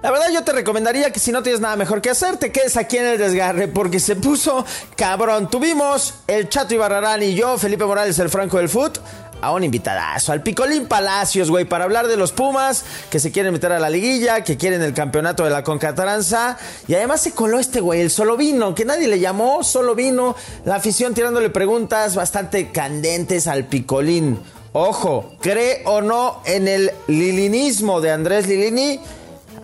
La 0.00 0.12
verdad 0.12 0.26
yo 0.32 0.44
te 0.44 0.52
recomendaría 0.52 1.10
que 1.10 1.18
si 1.18 1.32
no 1.32 1.42
tienes 1.42 1.60
nada 1.60 1.74
mejor 1.74 2.00
que 2.00 2.10
hacer, 2.10 2.36
te 2.36 2.52
quedes 2.52 2.76
aquí 2.76 2.98
en 2.98 3.06
el 3.06 3.18
desgarre 3.18 3.66
porque 3.66 3.98
se 3.98 4.14
puso 4.14 4.64
cabrón. 4.94 5.50
Tuvimos 5.50 6.14
el 6.28 6.48
Chato 6.48 6.72
Ibarrarán 6.72 7.20
y 7.24 7.34
yo, 7.34 7.58
Felipe 7.58 7.84
Morales, 7.84 8.16
el 8.20 8.28
Franco 8.28 8.58
del 8.58 8.68
Foot, 8.68 9.00
a 9.40 9.52
un 9.52 9.64
invitadazo, 9.64 10.30
al 10.30 10.44
Picolín 10.44 10.86
Palacios, 10.86 11.50
güey, 11.50 11.64
para 11.64 11.82
hablar 11.82 12.06
de 12.06 12.16
los 12.16 12.30
Pumas 12.30 12.84
que 13.10 13.18
se 13.18 13.32
quieren 13.32 13.52
meter 13.52 13.72
a 13.72 13.80
la 13.80 13.90
liguilla, 13.90 14.44
que 14.44 14.56
quieren 14.56 14.82
el 14.82 14.94
campeonato 14.94 15.42
de 15.42 15.50
la 15.50 15.64
Concatranza. 15.64 16.58
Y 16.86 16.94
además 16.94 17.20
se 17.20 17.32
coló 17.32 17.58
este 17.58 17.80
güey, 17.80 18.00
el 18.00 18.10
solo 18.10 18.36
vino, 18.36 18.76
que 18.76 18.84
nadie 18.84 19.08
le 19.08 19.18
llamó, 19.18 19.64
solo 19.64 19.96
vino. 19.96 20.36
La 20.64 20.76
afición 20.76 21.12
tirándole 21.12 21.50
preguntas 21.50 22.14
bastante 22.14 22.70
candentes 22.70 23.48
al 23.48 23.64
Picolín. 23.64 24.38
Ojo, 24.74 25.32
cree 25.40 25.82
o 25.86 26.02
no 26.02 26.40
en 26.44 26.68
el 26.68 26.92
lilinismo 27.08 28.00
de 28.00 28.12
Andrés 28.12 28.46
Lilini. 28.46 29.00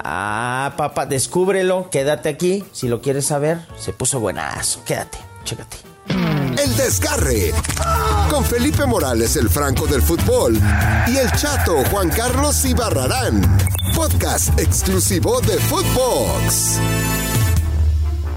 Ah, 0.01 0.75
papá, 0.77 1.07
descúbrelo, 1.07 1.91
quédate 1.91 2.29
aquí. 2.29 2.65
Si 2.73 2.89
lo 2.89 3.01
quieres 3.01 3.27
saber, 3.27 3.59
se 3.79 3.93
puso 3.93 4.21
buenazo. 4.21 4.83
Quédate, 4.85 5.19
chécate. 5.45 5.77
El 6.09 6.77
desgarre. 6.77 7.53
Con 8.31 8.45
Felipe 8.45 8.87
Morales, 8.87 9.37
el 9.37 9.49
Franco 9.49 9.87
del 9.87 10.03
fútbol. 10.03 10.59
Y 11.09 11.17
el 11.17 11.31
chato 11.33 11.83
Juan 11.91 12.11
Carlos 12.11 12.65
Ibarrarán. 12.65 13.43
Podcast 13.95 14.59
exclusivo 14.59 15.41
de 15.41 15.59
Footbox. 15.59 16.79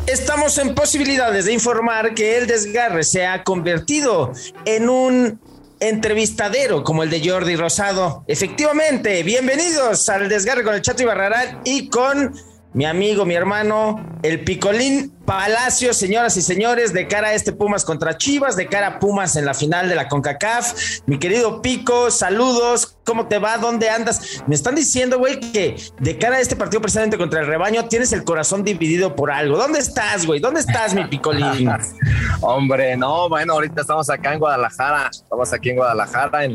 Estamos 0.07 0.57
en 0.57 0.73
posibilidades 0.73 1.45
de 1.45 1.53
informar 1.53 2.13
que 2.13 2.37
el 2.37 2.47
desgarre 2.47 3.03
se 3.03 3.25
ha 3.25 3.43
convertido 3.43 4.31
en 4.63 4.89
un 4.89 5.39
entrevistadero 5.79 6.83
como 6.83 7.03
el 7.03 7.09
de 7.09 7.27
Jordi 7.27 7.55
Rosado. 7.55 8.23
Efectivamente, 8.27 9.23
bienvenidos 9.23 10.07
al 10.09 10.29
desgarre 10.29 10.63
con 10.63 10.73
el 10.73 10.81
Chato 10.81 11.03
Ibarrarán 11.03 11.61
y 11.63 11.89
con 11.89 12.33
mi 12.77 12.85
amigo, 12.85 13.25
mi 13.25 13.33
hermano, 13.33 14.05
el 14.21 14.43
Picolín 14.43 15.11
Palacio, 15.25 15.95
señoras 15.95 16.37
y 16.37 16.43
señores, 16.43 16.93
de 16.93 17.07
cara 17.07 17.29
a 17.29 17.33
este 17.33 17.51
Pumas 17.51 17.83
contra 17.83 18.19
Chivas, 18.19 18.55
de 18.55 18.67
cara 18.67 18.87
a 18.87 18.99
Pumas 18.99 19.35
en 19.35 19.45
la 19.45 19.55
final 19.55 19.89
de 19.89 19.95
la 19.95 20.07
CONCACAF. 20.07 20.75
Mi 21.07 21.17
querido 21.17 21.63
Pico, 21.63 22.11
saludos, 22.11 22.99
¿cómo 23.03 23.27
te 23.27 23.39
va? 23.39 23.57
¿Dónde 23.57 23.89
andas? 23.89 24.43
Me 24.45 24.53
están 24.53 24.75
diciendo, 24.75 25.17
güey, 25.17 25.39
que 25.39 25.75
de 25.99 26.19
cara 26.19 26.35
a 26.35 26.39
este 26.39 26.55
partido 26.55 26.79
precisamente 26.79 27.17
contra 27.17 27.39
el 27.39 27.47
rebaño 27.47 27.85
tienes 27.85 28.13
el 28.13 28.23
corazón 28.23 28.63
dividido 28.63 29.15
por 29.15 29.31
algo. 29.31 29.57
¿Dónde 29.57 29.79
estás, 29.79 30.27
güey? 30.27 30.39
¿Dónde 30.39 30.59
estás, 30.59 30.93
mi 30.93 31.03
Picolín? 31.05 31.71
Hombre, 32.41 32.95
no, 32.95 33.27
bueno, 33.27 33.53
ahorita 33.53 33.81
estamos 33.81 34.07
acá 34.11 34.33
en 34.33 34.39
Guadalajara, 34.39 35.09
estamos 35.09 35.51
aquí 35.51 35.71
en 35.71 35.77
Guadalajara 35.77 36.47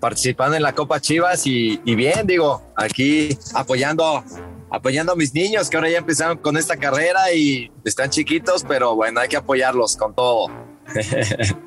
participando 0.00 0.56
en 0.56 0.62
la 0.62 0.72
Copa 0.72 0.98
Chivas 0.98 1.46
y 1.46 1.76
bien, 1.84 2.26
digo, 2.26 2.62
aquí 2.74 3.38
apoyando 3.54 4.24
apoyando 4.70 5.12
a 5.12 5.16
mis 5.16 5.34
niños 5.34 5.68
que 5.68 5.76
ahora 5.76 5.90
ya 5.90 5.98
empezaron 5.98 6.38
con 6.38 6.56
esta 6.56 6.76
carrera 6.76 7.32
y 7.32 7.70
están 7.84 8.10
chiquitos, 8.10 8.64
pero 8.66 8.94
bueno, 8.94 9.20
hay 9.20 9.28
que 9.28 9.36
apoyarlos 9.36 9.96
con 9.96 10.14
todo. 10.14 10.48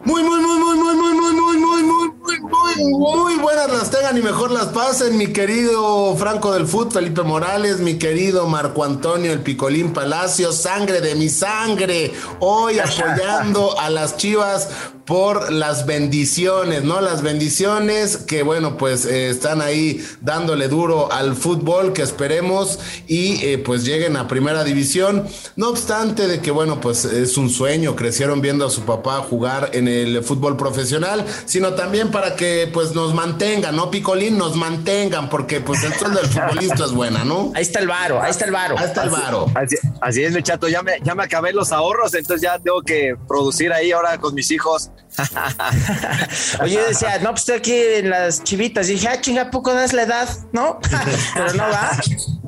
Muy, 0.03 0.21
muy, 0.21 0.39
muy, 0.41 0.59
muy, 0.59 0.75
muy, 0.75 0.95
muy, 0.95 1.13
muy, 1.13 1.33
muy, 1.33 1.83
muy, 1.83 1.83
muy, 1.83 2.83
muy, 2.83 3.15
muy 3.15 3.35
buenas 3.35 3.69
las 3.69 3.89
tengan 3.89 4.17
y 4.17 4.21
mejor 4.21 4.51
las 4.51 4.67
pasen, 4.67 5.17
mi 5.17 5.27
querido 5.27 6.15
Franco 6.17 6.51
del 6.51 6.67
Fut, 6.67 6.91
Felipe 6.91 7.21
Morales, 7.21 7.79
mi 7.79 7.97
querido 7.97 8.47
Marco 8.47 8.83
Antonio, 8.83 9.31
el 9.31 9.39
Picolín 9.39 9.93
Palacio, 9.93 10.51
sangre 10.51 10.99
de 10.99 11.15
mi 11.15 11.29
sangre, 11.29 12.11
hoy 12.39 12.79
apoyando 12.79 13.79
a 13.79 13.89
las 13.89 14.17
chivas 14.17 14.67
por 15.05 15.51
las 15.51 15.85
bendiciones, 15.85 16.83
¿no? 16.83 17.01
Las 17.01 17.21
bendiciones 17.21 18.17
que, 18.17 18.43
bueno, 18.43 18.77
pues 18.77 19.05
eh, 19.05 19.29
están 19.29 19.61
ahí 19.61 20.05
dándole 20.21 20.69
duro 20.69 21.11
al 21.11 21.35
fútbol, 21.35 21.91
que 21.91 22.01
esperemos 22.01 22.79
y 23.07 23.43
eh, 23.45 23.57
pues 23.57 23.83
lleguen 23.83 24.15
a 24.15 24.27
primera 24.27 24.63
división. 24.63 25.27
No 25.57 25.69
obstante 25.69 26.27
de 26.27 26.39
que, 26.39 26.51
bueno, 26.51 26.79
pues 26.79 27.03
es 27.03 27.37
un 27.37 27.49
sueño, 27.49 27.95
crecieron 27.95 28.41
viendo 28.41 28.65
a 28.65 28.69
su 28.69 28.83
papá 28.83 29.17
jugar 29.17 29.71
en 29.73 29.89
el 29.89 30.23
fútbol 30.23 30.55
profesional, 30.55 31.25
sino 31.45 31.73
también 31.73 32.09
para 32.09 32.35
que 32.35 32.69
pues 32.71 32.95
nos 32.95 33.13
mantengan, 33.13 33.75
¿no? 33.75 33.91
Picolín, 33.91 34.37
nos 34.37 34.55
mantengan, 34.55 35.29
porque 35.29 35.59
pues 35.59 35.83
el 35.83 35.93
sueldo 35.93 36.21
del 36.21 36.29
futbolista 36.29 36.85
es 36.85 36.91
buena, 36.91 37.25
¿no? 37.25 37.51
Ahí 37.55 37.63
está 37.63 37.79
el 37.79 37.87
varo, 37.87 38.21
ahí 38.21 38.31
está 38.31 38.45
el 38.45 38.51
varo. 38.51 38.77
Ahí 38.77 38.85
está 38.85 39.03
el 39.03 39.09
varo. 39.09 39.47
Así, 39.53 39.75
así 39.99 40.23
es, 40.23 40.33
mi 40.33 40.41
chato, 40.41 40.69
ya 40.69 40.81
me, 40.81 40.93
ya 41.03 41.13
me 41.13 41.23
acabé 41.23 41.51
los 41.51 41.73
ahorros, 41.73 42.13
entonces 42.13 42.41
ya 42.41 42.57
tengo 42.57 42.81
que 42.81 43.15
producir 43.27 43.73
ahí 43.73 43.91
ahora 43.91 44.17
con 44.17 44.33
mis 44.33 44.49
hijos 44.49 44.92
Oye, 46.61 46.75
yo 46.75 46.87
decía, 46.87 47.19
no, 47.19 47.29
pues 47.31 47.41
estoy 47.41 47.57
aquí 47.57 47.73
en 47.75 48.09
las 48.09 48.43
chivitas. 48.43 48.89
Y 48.89 48.93
dije, 48.93 49.07
ah, 49.07 49.21
chinga, 49.21 49.51
poco 49.51 49.73
das 49.73 49.93
la 49.93 50.03
edad? 50.03 50.29
¿No? 50.51 50.79
Pero 51.35 51.53
no 51.53 51.63
va. 51.63 51.91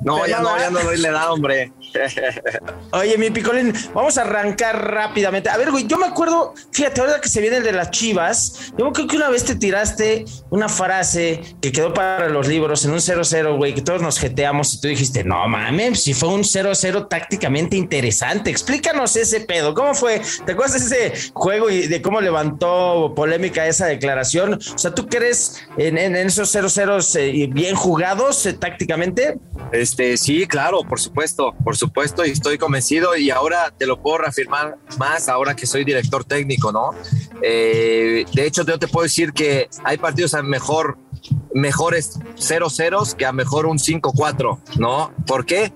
No, 0.05 0.27
ya 0.27 0.39
no, 0.39 0.55
ya 0.59 0.69
no 0.69 0.81
doy 0.81 0.97
la 0.97 1.09
edad, 1.09 1.31
hombre. 1.31 1.73
Oye, 2.91 3.17
mi 3.17 3.31
picolín, 3.31 3.73
vamos 3.93 4.19
a 4.19 4.21
arrancar 4.21 4.91
rápidamente. 4.91 5.49
A 5.49 5.57
ver, 5.57 5.71
güey, 5.71 5.87
yo 5.87 5.97
me 5.97 6.05
acuerdo, 6.05 6.53
fíjate, 6.71 7.01
ahora 7.01 7.19
que 7.19 7.27
se 7.27 7.41
viene 7.41 7.57
el 7.57 7.63
de 7.63 7.71
las 7.71 7.89
chivas, 7.89 8.71
yo 8.77 8.91
creo 8.91 9.07
que 9.07 9.15
una 9.15 9.29
vez 9.29 9.45
te 9.45 9.55
tiraste 9.55 10.25
una 10.51 10.69
frase 10.69 11.41
que 11.59 11.71
quedó 11.71 11.91
para 11.91 12.29
los 12.29 12.47
libros 12.47 12.85
en 12.85 12.91
un 12.91 12.99
0-0, 12.99 13.57
güey, 13.57 13.73
que 13.73 13.81
todos 13.81 14.03
nos 14.03 14.19
jeteamos 14.19 14.75
y 14.75 14.81
tú 14.81 14.87
dijiste, 14.89 15.23
no 15.23 15.47
mames, 15.47 16.03
si 16.03 16.13
fue 16.13 16.29
un 16.29 16.41
0-0 16.41 17.07
tácticamente 17.09 17.75
interesante. 17.75 18.51
Explícanos 18.51 19.15
ese 19.15 19.41
pedo, 19.41 19.73
¿cómo 19.73 19.95
fue? 19.95 20.21
¿Te 20.45 20.51
acuerdas 20.51 20.87
de 20.87 21.07
ese 21.07 21.31
juego 21.33 21.71
y 21.71 21.87
de 21.87 22.01
cómo 22.03 22.21
levantó 22.35 23.13
polémica 23.15 23.65
esa 23.65 23.85
declaración? 23.85 24.55
O 24.55 24.77
sea, 24.77 24.93
¿tú 24.93 25.07
crees 25.07 25.63
en, 25.77 25.97
esos 25.97 26.53
0-0 26.53 27.15
eh, 27.17 27.47
bien 27.51 27.75
jugados 27.75 28.45
eh, 28.45 28.53
tácticamente? 28.53 29.39
Este, 29.71 30.17
sí, 30.17 30.45
claro, 30.45 30.81
por 30.81 30.99
supuesto, 30.99 31.53
por 31.63 31.77
supuesto, 31.77 32.25
y 32.25 32.31
estoy 32.31 32.57
convencido 32.57 33.15
y 33.15 33.29
ahora 33.29 33.73
te 33.77 33.85
lo 33.85 34.01
puedo 34.01 34.17
reafirmar 34.17 34.77
más 34.97 35.29
ahora 35.29 35.55
que 35.55 35.65
soy 35.65 35.85
director 35.85 36.25
técnico, 36.25 36.73
¿no? 36.73 36.91
Eh, 37.41 38.25
de 38.33 38.45
hecho, 38.45 38.65
yo 38.65 38.77
te 38.77 38.87
puedo 38.89 39.03
decir 39.03 39.31
que 39.31 39.69
hay 39.85 39.97
partidos 39.97 40.33
a 40.33 40.43
mejor, 40.43 40.97
mejores 41.53 42.19
0-0 42.35 43.15
que 43.15 43.25
a 43.25 43.31
mejor 43.31 43.65
un 43.65 43.77
5-4, 43.77 44.59
¿no? 44.77 45.13
¿Por 45.25 45.45
qué? 45.45 45.71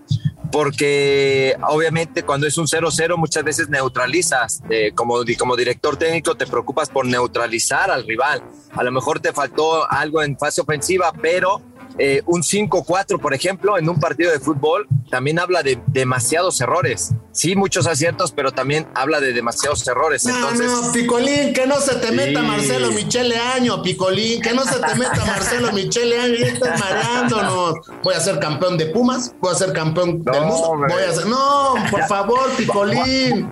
Porque 0.51 1.55
obviamente 1.67 2.23
cuando 2.23 2.47
es 2.47 2.57
un 2.57 2.67
0-0 2.67 3.17
muchas 3.17 3.43
veces 3.43 3.69
neutralizas, 3.69 4.61
eh, 4.69 4.91
como, 4.95 5.19
como 5.37 5.55
director 5.55 5.97
técnico 5.97 6.35
te 6.35 6.47
preocupas 6.47 6.89
por 6.89 7.05
neutralizar 7.05 7.91
al 7.91 8.05
rival. 8.05 8.43
A 8.71 8.83
lo 8.83 8.91
mejor 8.91 9.19
te 9.19 9.33
faltó 9.33 9.89
algo 9.89 10.21
en 10.21 10.37
fase 10.37 10.61
ofensiva, 10.61 11.11
pero 11.21 11.61
eh, 11.99 12.23
un 12.25 12.41
5-4, 12.41 13.19
por 13.19 13.33
ejemplo, 13.33 13.77
en 13.77 13.89
un 13.89 13.99
partido 13.99 14.31
de 14.31 14.39
fútbol, 14.39 14.87
también 15.11 15.37
habla 15.37 15.63
de 15.63 15.79
demasiados 15.87 16.61
errores. 16.61 17.13
Sí, 17.33 17.57
muchos 17.57 17.87
aciertos, 17.87 18.31
pero 18.31 18.51
también 18.51 18.87
habla 18.95 19.19
de 19.19 19.33
demasiados 19.33 19.85
errores. 19.85 20.23
No, 20.25 20.33
Entonces, 20.33 20.71
no, 20.71 20.91
Picolín, 20.93 21.53
que 21.53 21.67
no 21.67 21.75
se 21.81 21.95
te 21.95 22.11
meta 22.11 22.41
Marcelo 22.41 22.91
Michele 22.91 23.37
Año, 23.37 23.83
Picolín, 23.83 24.41
que 24.41 24.53
no 24.53 24.63
se 24.63 24.79
te 24.79 24.95
meta 24.95 25.25
Marcelo 25.25 25.71
Michele 25.73 26.19
Año, 26.19 26.35
ya 26.35 26.47
estás 26.47 26.79
mareándonos. 26.79 27.75
Voy 28.01 28.13
a 28.13 28.19
ser 28.21 28.39
campeón 28.39 28.77
de 28.77 28.85
Pumas, 28.87 29.35
voy 29.41 29.51
a 29.53 29.55
ser 29.55 29.73
campeón 29.73 30.23
del 30.23 30.41
mundo, 30.41 30.85
voy 30.87 31.03
a 31.03 31.13
ser... 31.13 31.27
No, 31.27 31.75
por 31.91 32.07
favor, 32.07 32.49
Picolín. 32.57 33.51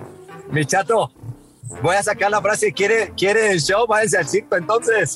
Mi 0.50 0.64
chato, 0.64 1.12
voy 1.82 1.96
a 1.96 2.02
sacar 2.02 2.30
la 2.30 2.40
frase, 2.40 2.72
¿quiere, 2.72 3.12
quiere 3.16 3.52
el 3.52 3.60
show? 3.60 3.86
Váyanse 3.86 4.18
al 4.18 4.28
circo 4.28 4.56
entonces. 4.56 5.14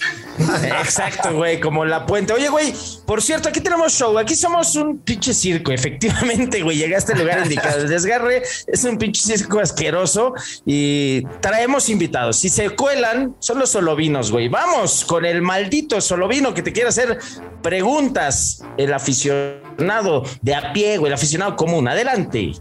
Exacto, 0.64 1.34
güey, 1.34 1.60
como 1.60 1.84
la 1.84 2.06
puente. 2.06 2.32
Oye, 2.32 2.48
güey, 2.48 2.74
por 3.06 3.22
cierto, 3.22 3.48
aquí 3.48 3.60
tenemos 3.60 3.92
show. 3.92 4.18
Aquí 4.18 4.34
somos 4.34 4.74
un 4.76 4.98
pinche 4.98 5.34
circo, 5.34 5.72
efectivamente, 5.72 6.62
güey. 6.62 6.76
Llegaste 6.76 7.12
al 7.12 7.20
lugar 7.20 7.40
indicado. 7.44 7.78
El 7.78 7.88
desgarre 7.88 8.42
es 8.66 8.84
un 8.84 8.98
pinche 8.98 9.22
circo 9.22 9.60
asqueroso 9.60 10.34
y 10.64 11.22
traemos 11.40 11.88
invitados. 11.88 12.38
Si 12.38 12.48
se 12.48 12.70
cuelan, 12.70 13.36
son 13.38 13.58
los 13.58 13.70
solovinos, 13.70 14.30
güey. 14.30 14.48
Vamos 14.48 15.04
con 15.04 15.24
el 15.24 15.42
maldito 15.42 16.00
solovino 16.00 16.54
que 16.54 16.62
te 16.62 16.72
quiere 16.72 16.88
hacer 16.88 17.18
preguntas. 17.62 18.62
El 18.76 18.92
aficionado 18.92 20.24
de 20.40 20.54
a 20.54 20.72
pie, 20.72 20.98
güey, 20.98 21.10
el 21.10 21.14
aficionado 21.14 21.56
común. 21.56 21.88
Adelante. 21.88 22.52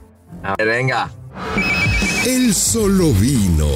A 0.43 0.55
ver, 0.57 0.67
venga. 0.67 1.11
El 2.25 2.55
solo 2.55 3.11
vino. 3.13 3.67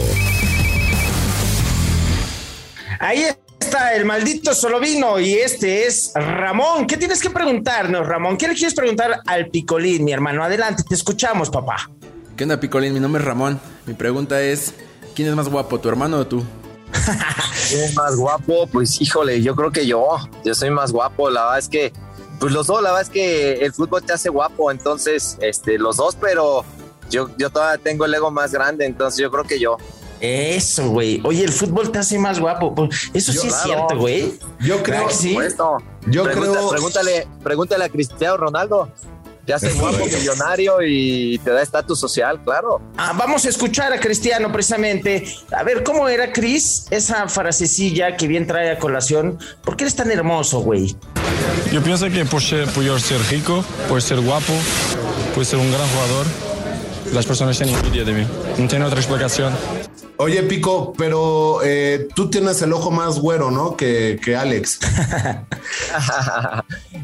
Ahí 2.99 3.23
está 3.59 3.93
el 3.93 4.05
maldito 4.05 4.55
solo 4.55 4.79
vino 4.79 5.19
y 5.19 5.33
este 5.35 5.85
es 5.85 6.11
Ramón. 6.15 6.87
¿Qué 6.87 6.97
tienes 6.97 7.21
que 7.21 7.29
preguntarnos, 7.29 8.07
Ramón? 8.07 8.37
¿Qué 8.37 8.47
le 8.47 8.55
quieres 8.55 8.73
preguntar 8.73 9.21
al 9.27 9.49
Picolín, 9.49 10.03
mi 10.03 10.11
hermano? 10.11 10.43
Adelante, 10.43 10.83
te 10.87 10.95
escuchamos, 10.95 11.51
papá. 11.51 11.89
¿Qué 12.35 12.43
onda, 12.43 12.59
Picolín? 12.59 12.93
Mi 12.95 12.99
nombre 12.99 13.21
es 13.21 13.27
Ramón. 13.27 13.59
Mi 13.85 13.93
pregunta 13.93 14.41
es, 14.41 14.73
¿quién 15.13 15.27
es 15.27 15.35
más 15.35 15.47
guapo, 15.47 15.79
tu 15.79 15.89
hermano 15.89 16.17
o 16.17 16.25
tú? 16.25 16.43
¿Quién 17.69 17.83
es 17.83 17.95
más 17.95 18.15
guapo? 18.15 18.65
Pues 18.67 18.99
híjole, 19.01 19.43
yo 19.43 19.55
creo 19.55 19.71
que 19.71 19.85
yo. 19.85 20.17
Yo 20.43 20.55
soy 20.55 20.71
más 20.71 20.91
guapo. 20.91 21.29
La 21.29 21.43
verdad 21.43 21.59
es 21.59 21.69
que, 21.69 21.93
pues 22.39 22.53
los 22.53 22.65
dos, 22.65 22.81
la 22.81 22.89
verdad 22.89 23.03
es 23.03 23.09
que 23.09 23.53
el 23.63 23.71
fútbol 23.71 24.03
te 24.03 24.13
hace 24.13 24.29
guapo. 24.29 24.71
Entonces, 24.71 25.37
este, 25.41 25.77
los 25.77 25.97
dos, 25.97 26.17
pero 26.19 26.65
yo, 27.09 27.29
yo 27.37 27.49
todavía 27.49 27.81
tengo 27.81 28.05
el 28.05 28.13
ego 28.13 28.31
más 28.31 28.51
grande. 28.51 28.85
Entonces, 28.85 29.19
yo 29.21 29.31
creo 29.31 29.43
que 29.43 29.59
yo. 29.59 29.77
Eso, 30.21 30.89
güey. 30.89 31.21
Oye, 31.25 31.43
el 31.43 31.51
fútbol 31.51 31.91
te 31.91 31.99
hace 31.99 32.17
más 32.17 32.39
guapo. 32.39 32.73
Pues, 32.73 33.09
Eso 33.13 33.31
sí 33.33 33.47
es 33.47 33.55
cierto, 33.63 33.97
güey. 33.97 34.33
Yo 34.61 34.81
creo 34.81 34.99
¿Verdad 35.01 35.07
que 35.09 35.13
sí? 35.13 35.35
Yo 36.07 36.23
Pregunta- 36.23 36.51
creo- 36.51 36.69
Pregúntale, 36.69 37.27
pregúntale 37.43 37.85
a 37.85 37.89
Cristiano 37.89 38.37
Ronaldo. 38.37 38.89
te 39.45 39.53
hace 39.53 39.71
guapo, 39.73 40.03
millonario 40.05 40.77
y 40.81 41.37
te 41.43 41.51
da 41.51 41.61
estatus 41.61 41.99
social, 41.99 42.41
claro. 42.43 42.81
Ah, 42.97 43.13
vamos 43.15 43.45
a 43.45 43.49
escuchar 43.49 43.93
a 43.93 43.99
Cristiano 43.99 44.51
precisamente. 44.51 45.23
A 45.55 45.61
ver, 45.61 45.83
¿cómo 45.83 46.09
era, 46.09 46.31
Cris? 46.33 46.87
Esa 46.89 47.27
frasecilla 47.27 48.17
que 48.17 48.27
bien 48.27 48.47
trae 48.47 48.71
a 48.71 48.79
colación. 48.79 49.37
¿Por 49.63 49.77
qué 49.77 49.83
eres 49.83 49.95
tan 49.95 50.09
hermoso, 50.09 50.61
güey? 50.61 50.95
Yo 51.71 51.83
pienso 51.83 52.09
que 52.09 52.25
por 52.25 52.41
ser, 52.41 52.67
por 52.69 52.83
yo 52.83 52.97
ser 52.97 53.21
rico, 53.29 53.63
por 53.87 54.01
ser 54.01 54.19
guapo, 54.21 54.51
por 55.35 55.45
ser 55.45 55.59
un 55.59 55.71
gran 55.71 55.87
jugador, 55.89 56.25
las 57.13 57.25
personas 57.25 57.57
tienen 57.57 57.75
envidia 57.75 58.03
de 58.03 58.13
mí. 58.13 58.27
No 58.57 58.67
tiene 58.67 58.85
otra 58.85 58.99
explicación. 58.99 59.53
Oye, 60.17 60.43
Pico, 60.43 60.93
pero 60.97 61.59
eh, 61.63 62.07
tú 62.15 62.29
tienes 62.29 62.61
el 62.61 62.71
ojo 62.73 62.89
más 62.91 63.19
güero, 63.19 63.51
¿no? 63.51 63.75
Que, 63.75 64.19
que 64.23 64.35
Alex. 64.35 64.79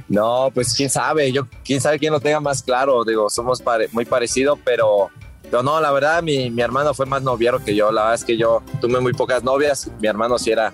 no, 0.09 0.49
pues 0.53 0.73
quién 0.75 0.89
sabe, 0.89 1.31
yo 1.31 1.47
quién 1.63 1.81
sabe 1.81 1.99
quién 1.99 2.13
lo 2.13 2.19
tenga 2.19 2.39
más 2.39 2.63
claro. 2.63 3.03
Digo, 3.03 3.29
somos 3.29 3.61
pare- 3.61 3.89
muy 3.91 4.05
parecidos, 4.05 4.57
pero, 4.63 5.09
pero 5.43 5.63
no, 5.63 5.79
la 5.81 5.91
verdad, 5.91 6.23
mi, 6.23 6.49
mi 6.49 6.61
hermano 6.61 6.93
fue 6.93 7.05
más 7.05 7.21
noviero 7.21 7.63
que 7.63 7.75
yo. 7.75 7.91
La 7.91 8.01
verdad 8.03 8.15
es 8.15 8.23
que 8.25 8.37
yo 8.37 8.63
tuve 8.79 8.99
muy 8.99 9.13
pocas 9.13 9.43
novias. 9.43 9.89
Mi 9.99 10.07
hermano 10.07 10.37
sí 10.39 10.51
era, 10.51 10.71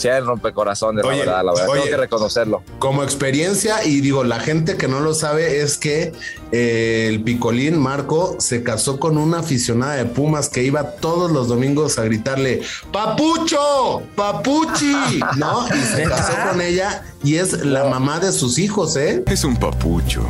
sí 0.00 0.08
el 0.08 0.24
rompecorazones, 0.26 1.04
Oye, 1.04 1.18
la 1.18 1.24
verdad, 1.24 1.44
la 1.44 1.52
verdad. 1.52 1.68
oye. 1.68 1.80
Tengo 1.82 1.90
que 1.96 2.00
reconocerlo. 2.00 2.62
Como 2.78 3.02
experiencia, 3.02 3.84
y 3.84 4.00
digo, 4.00 4.24
la 4.24 4.40
gente 4.40 4.76
que 4.76 4.88
no 4.88 5.00
lo 5.00 5.14
sabe 5.14 5.60
es 5.60 5.76
que 5.76 6.12
eh, 6.52 7.06
el 7.08 7.22
Picolín 7.22 7.78
Marco 7.78 8.36
se 8.38 8.62
casó 8.62 8.98
con 8.98 9.18
una 9.18 9.40
aficionada 9.40 9.94
de 9.96 10.06
Pumas 10.06 10.48
que 10.48 10.62
iba 10.62 10.92
todos 10.92 11.30
los 11.30 11.48
domingos 11.48 11.98
a 11.98 12.02
gritarle 12.04 12.62
¡Papucho! 12.92 14.02
¡Papuchi! 14.16 15.20
¿No? 15.36 15.66
Y 15.68 15.80
se 15.96 16.02
casó 16.08 16.32
con 16.50 16.60
ella 16.60 17.04
y 17.22 17.36
es 17.36 17.64
la 17.64 17.84
mamá 17.84 18.18
de 18.20 18.32
sus 18.32 18.58
hijos, 18.58 18.96
¿eh? 18.96 19.22
Es 19.26 19.44
un 19.44 19.56
papucho. 19.56 20.26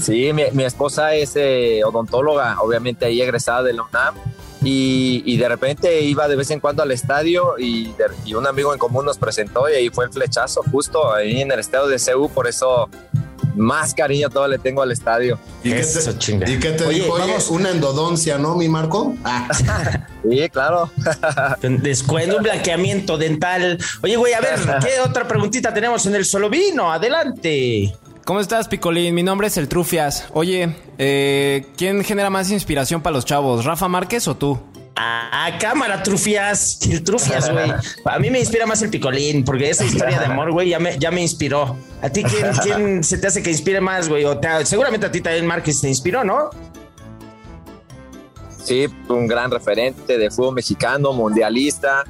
Sí, 0.00 0.32
mi, 0.32 0.44
mi 0.52 0.64
esposa 0.64 1.14
es 1.14 1.32
eh, 1.34 1.80
odontóloga, 1.84 2.60
obviamente 2.60 3.04
ahí 3.06 3.20
egresada 3.20 3.64
de 3.64 3.72
la 3.72 3.82
UNAM. 3.82 4.14
Y, 4.62 5.22
y 5.24 5.36
de 5.38 5.48
repente 5.48 6.00
iba 6.02 6.28
de 6.28 6.36
vez 6.36 6.50
en 6.50 6.60
cuando 6.60 6.82
al 6.82 6.90
estadio 6.90 7.54
y, 7.58 7.86
de- 7.92 8.06
y 8.26 8.34
un 8.34 8.46
amigo 8.46 8.72
en 8.74 8.78
común 8.78 9.04
nos 9.06 9.16
presentó 9.16 9.68
y 9.70 9.74
ahí 9.74 9.88
fue 9.90 10.04
el 10.04 10.12
flechazo 10.12 10.62
justo 10.70 11.12
ahí 11.14 11.40
en 11.40 11.50
el 11.50 11.58
estadio 11.60 11.86
de 11.86 11.96
CU, 11.98 12.28
por 12.28 12.46
eso 12.46 12.88
más 13.56 13.94
cariño 13.94 14.28
todo 14.30 14.46
le 14.46 14.58
tengo 14.58 14.80
al 14.82 14.92
estadio. 14.92 15.38
¿Y 15.64 15.70
qué 15.70 15.80
Eso, 15.80 16.12
te, 16.12 16.18
chinga. 16.18 16.48
¿y 16.48 16.58
qué 16.58 16.70
te 16.72 16.84
Oye, 16.84 17.00
dijo? 17.00 17.14
Oye, 17.14 17.26
vamos. 17.26 17.50
una 17.50 17.70
endodoncia, 17.70 18.38
¿no, 18.38 18.54
mi 18.54 18.68
Marco? 18.68 19.14
Ah. 19.24 19.48
Sí, 20.22 20.50
claro. 20.50 20.90
Descuento, 21.62 22.36
un 22.36 22.42
blanqueamiento 22.42 23.16
dental. 23.16 23.78
Oye, 24.02 24.16
güey, 24.16 24.34
a 24.34 24.40
ver, 24.40 24.58
¿qué 24.82 25.00
otra 25.00 25.26
preguntita 25.26 25.72
tenemos 25.72 26.04
en 26.04 26.14
el 26.14 26.26
solo 26.26 26.50
vino? 26.50 26.92
Adelante. 26.92 27.94
¿Cómo 28.30 28.38
estás, 28.38 28.68
Picolín? 28.68 29.12
Mi 29.12 29.24
nombre 29.24 29.48
es 29.48 29.56
El 29.56 29.66
Trufias. 29.66 30.28
Oye, 30.34 30.76
eh, 30.98 31.66
¿quién 31.76 32.04
genera 32.04 32.30
más 32.30 32.48
inspiración 32.52 33.02
para 33.02 33.16
los 33.16 33.24
chavos? 33.24 33.64
¿Rafa 33.64 33.88
Márquez 33.88 34.28
o 34.28 34.36
tú? 34.36 34.56
Ah, 34.94 35.50
cámara, 35.58 36.00
trufias. 36.00 36.78
El 36.88 37.02
trufias, 37.02 37.50
güey. 37.50 37.72
A 38.04 38.18
mí 38.20 38.30
me 38.30 38.38
inspira 38.38 38.66
más 38.66 38.82
el 38.82 38.90
picolín, 38.90 39.44
porque 39.44 39.68
esa 39.68 39.84
historia 39.84 40.20
de 40.20 40.26
amor, 40.26 40.52
güey, 40.52 40.68
ya 40.68 40.78
me, 40.78 40.96
ya 40.96 41.10
me 41.10 41.20
inspiró. 41.22 41.76
¿A 42.02 42.08
ti 42.08 42.22
quién, 42.22 42.52
quién 42.62 43.02
se 43.02 43.18
te 43.18 43.26
hace 43.26 43.42
que 43.42 43.50
inspire 43.50 43.80
más, 43.80 44.08
güey? 44.08 44.24
Seguramente 44.62 45.06
a 45.06 45.10
ti 45.10 45.20
también 45.20 45.44
Márquez 45.44 45.80
te 45.80 45.88
inspiró, 45.88 46.22
¿no? 46.22 46.50
Sí, 48.62 48.86
un 49.08 49.26
gran 49.26 49.50
referente 49.50 50.18
de 50.18 50.30
fútbol 50.30 50.54
mexicano, 50.54 51.12
mundialista. 51.12 52.04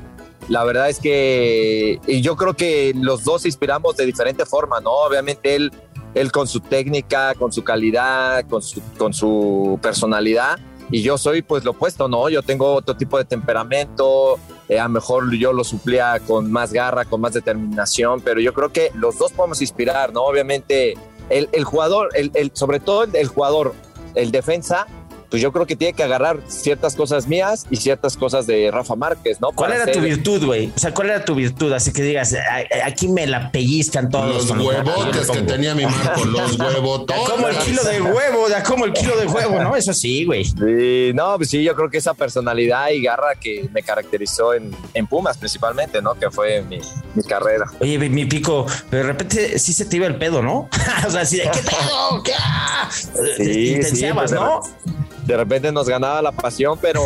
La 0.51 0.65
verdad 0.65 0.91
es 0.91 0.99
que 0.99 2.01
y 2.07 2.21
yo 2.23 2.37
creo 2.37 2.55
que 2.55 2.93
los 2.95 3.25
dos 3.25 3.43
se 3.43 3.49
inspiramos 3.49 3.97
de 3.97 4.05
diferente 4.05 4.45
forma, 4.45 4.81
¿no? 4.81 4.91
Obviamente 4.91 5.55
él, 5.55 5.73
él 6.15 6.33
con 6.33 6.47
su 6.47 6.61
técnica, 6.61 7.35
con 7.35 7.53
su 7.53 7.63
calidad, 7.63 8.47
con 8.49 8.63
su, 8.63 8.83
con 8.99 9.13
su 9.13 9.79
personalidad. 9.83 10.59
Y 10.91 11.03
yo 11.03 11.19
soy 11.19 11.43
pues 11.43 11.65
lo 11.65 11.71
opuesto, 11.73 12.09
¿no? 12.09 12.29
Yo 12.29 12.43
tengo 12.43 12.75
otro 12.75 12.97
tipo 12.97 13.17
de 13.17 13.25
temperamento, 13.25 14.39
eh, 14.69 14.81
a 14.81 14.85
lo 14.85 14.91
mejor 14.91 15.33
yo 15.37 15.53
lo 15.53 15.63
suplía 15.63 16.21
con 16.27 16.51
más 16.51 16.73
garra, 16.73 17.05
con 17.05 17.21
más 17.21 17.33
determinación, 17.33 18.21
pero 18.21 18.41
yo 18.41 18.53
creo 18.53 18.73
que 18.73 18.91
los 18.95 19.17
dos 19.19 19.33
podemos 19.33 19.61
inspirar, 19.61 20.13
¿no? 20.13 20.23
Obviamente 20.23 20.97
el, 21.29 21.65
jugador, 21.65 22.11
el, 22.15 22.51
sobre 22.55 22.81
todo 22.81 23.05
el 23.05 23.29
jugador, 23.29 23.75
el 24.17 24.33
defensa, 24.33 24.87
pues 25.31 25.41
yo 25.41 25.53
creo 25.53 25.65
que 25.67 25.77
tiene 25.77 25.93
que 25.95 26.03
agarrar 26.03 26.41
ciertas 26.49 26.95
cosas 26.97 27.27
mías 27.29 27.67
y 27.71 27.77
ciertas 27.77 28.17
cosas 28.17 28.47
de 28.47 28.71
Rafa 28.71 28.97
Márquez, 28.97 29.41
¿no? 29.41 29.53
¿Cuál 29.53 29.71
Para 29.71 29.85
era 29.85 29.93
tu 29.93 30.01
virtud, 30.01 30.45
güey? 30.45 30.73
O 30.75 30.79
sea, 30.79 30.93
¿cuál 30.93 31.11
era 31.11 31.25
tu 31.25 31.35
virtud? 31.35 31.73
Así 31.73 31.93
que 31.93 32.03
digas, 32.03 32.35
"A- 32.35 32.39
a- 32.85 32.87
aquí 32.87 33.09
me 33.09 33.27
la 33.27 33.51
pellizcan 33.53 34.11
todos. 34.11 34.49
Los 34.51 34.59
huevotes 34.67 35.31
que 35.31 35.43
tenía 35.43 35.75
mi 35.75 35.87
Marco, 35.87 36.25
los 36.25 36.59
huevotes. 36.61 37.17
Como 37.29 37.49
el 37.49 37.57
kilo 37.59 37.83
de 37.85 38.01
huevo, 38.03 38.49
da 38.49 38.63
como 38.63 38.85
el 38.85 38.93
kilo 38.93 39.17
de 39.17 39.27
huevo, 39.27 39.61
¿no? 39.63 39.77
Eso 39.77 39.95
sí, 39.95 40.25
güey. 40.25 40.45
Sí, 40.45 41.13
no, 41.15 41.37
pues 41.37 41.49
sí, 41.51 41.63
yo 41.63 41.75
creo 41.77 41.89
que 41.91 41.99
esa 41.99 42.15
personalidad 42.15 42.89
y 42.91 43.03
garra 43.03 43.35
que 43.35 43.69
me 43.73 43.83
caracterizó 43.83 44.55
en, 44.55 44.75
en 44.95 45.07
Pumas 45.07 45.37
principalmente, 45.39 46.03
¿no? 46.03 46.15
Que 46.15 46.31
fue 46.31 46.63
mi, 46.63 46.81
mi 47.15 47.23
carrera. 47.23 47.67
Oye, 47.81 47.99
mi 47.99 48.25
pico, 48.27 48.67
de 48.91 49.03
repente 49.03 49.59
sí 49.59 49.73
se 49.73 49.85
te 49.85 49.97
iba 49.97 50.07
el 50.07 50.17
pedo, 50.17 50.43
¿no? 50.43 50.69
o 51.07 51.11
sea, 51.11 51.21
así 51.23 51.37
de, 51.37 51.45
¿qué 51.45 51.61
pedo? 51.61 52.23
¿Qué? 52.25 52.33
ah?" 52.39 52.89
Sí, 53.37 53.75
Intenseabas, 53.75 54.31
sí, 54.31 54.37
pues, 54.37 54.51
¿no? 54.87 55.00
De 55.31 55.37
repente 55.37 55.71
nos 55.71 55.89
ganaba 55.89 56.21
la 56.21 56.33
pasión, 56.33 56.77
pero, 56.83 57.05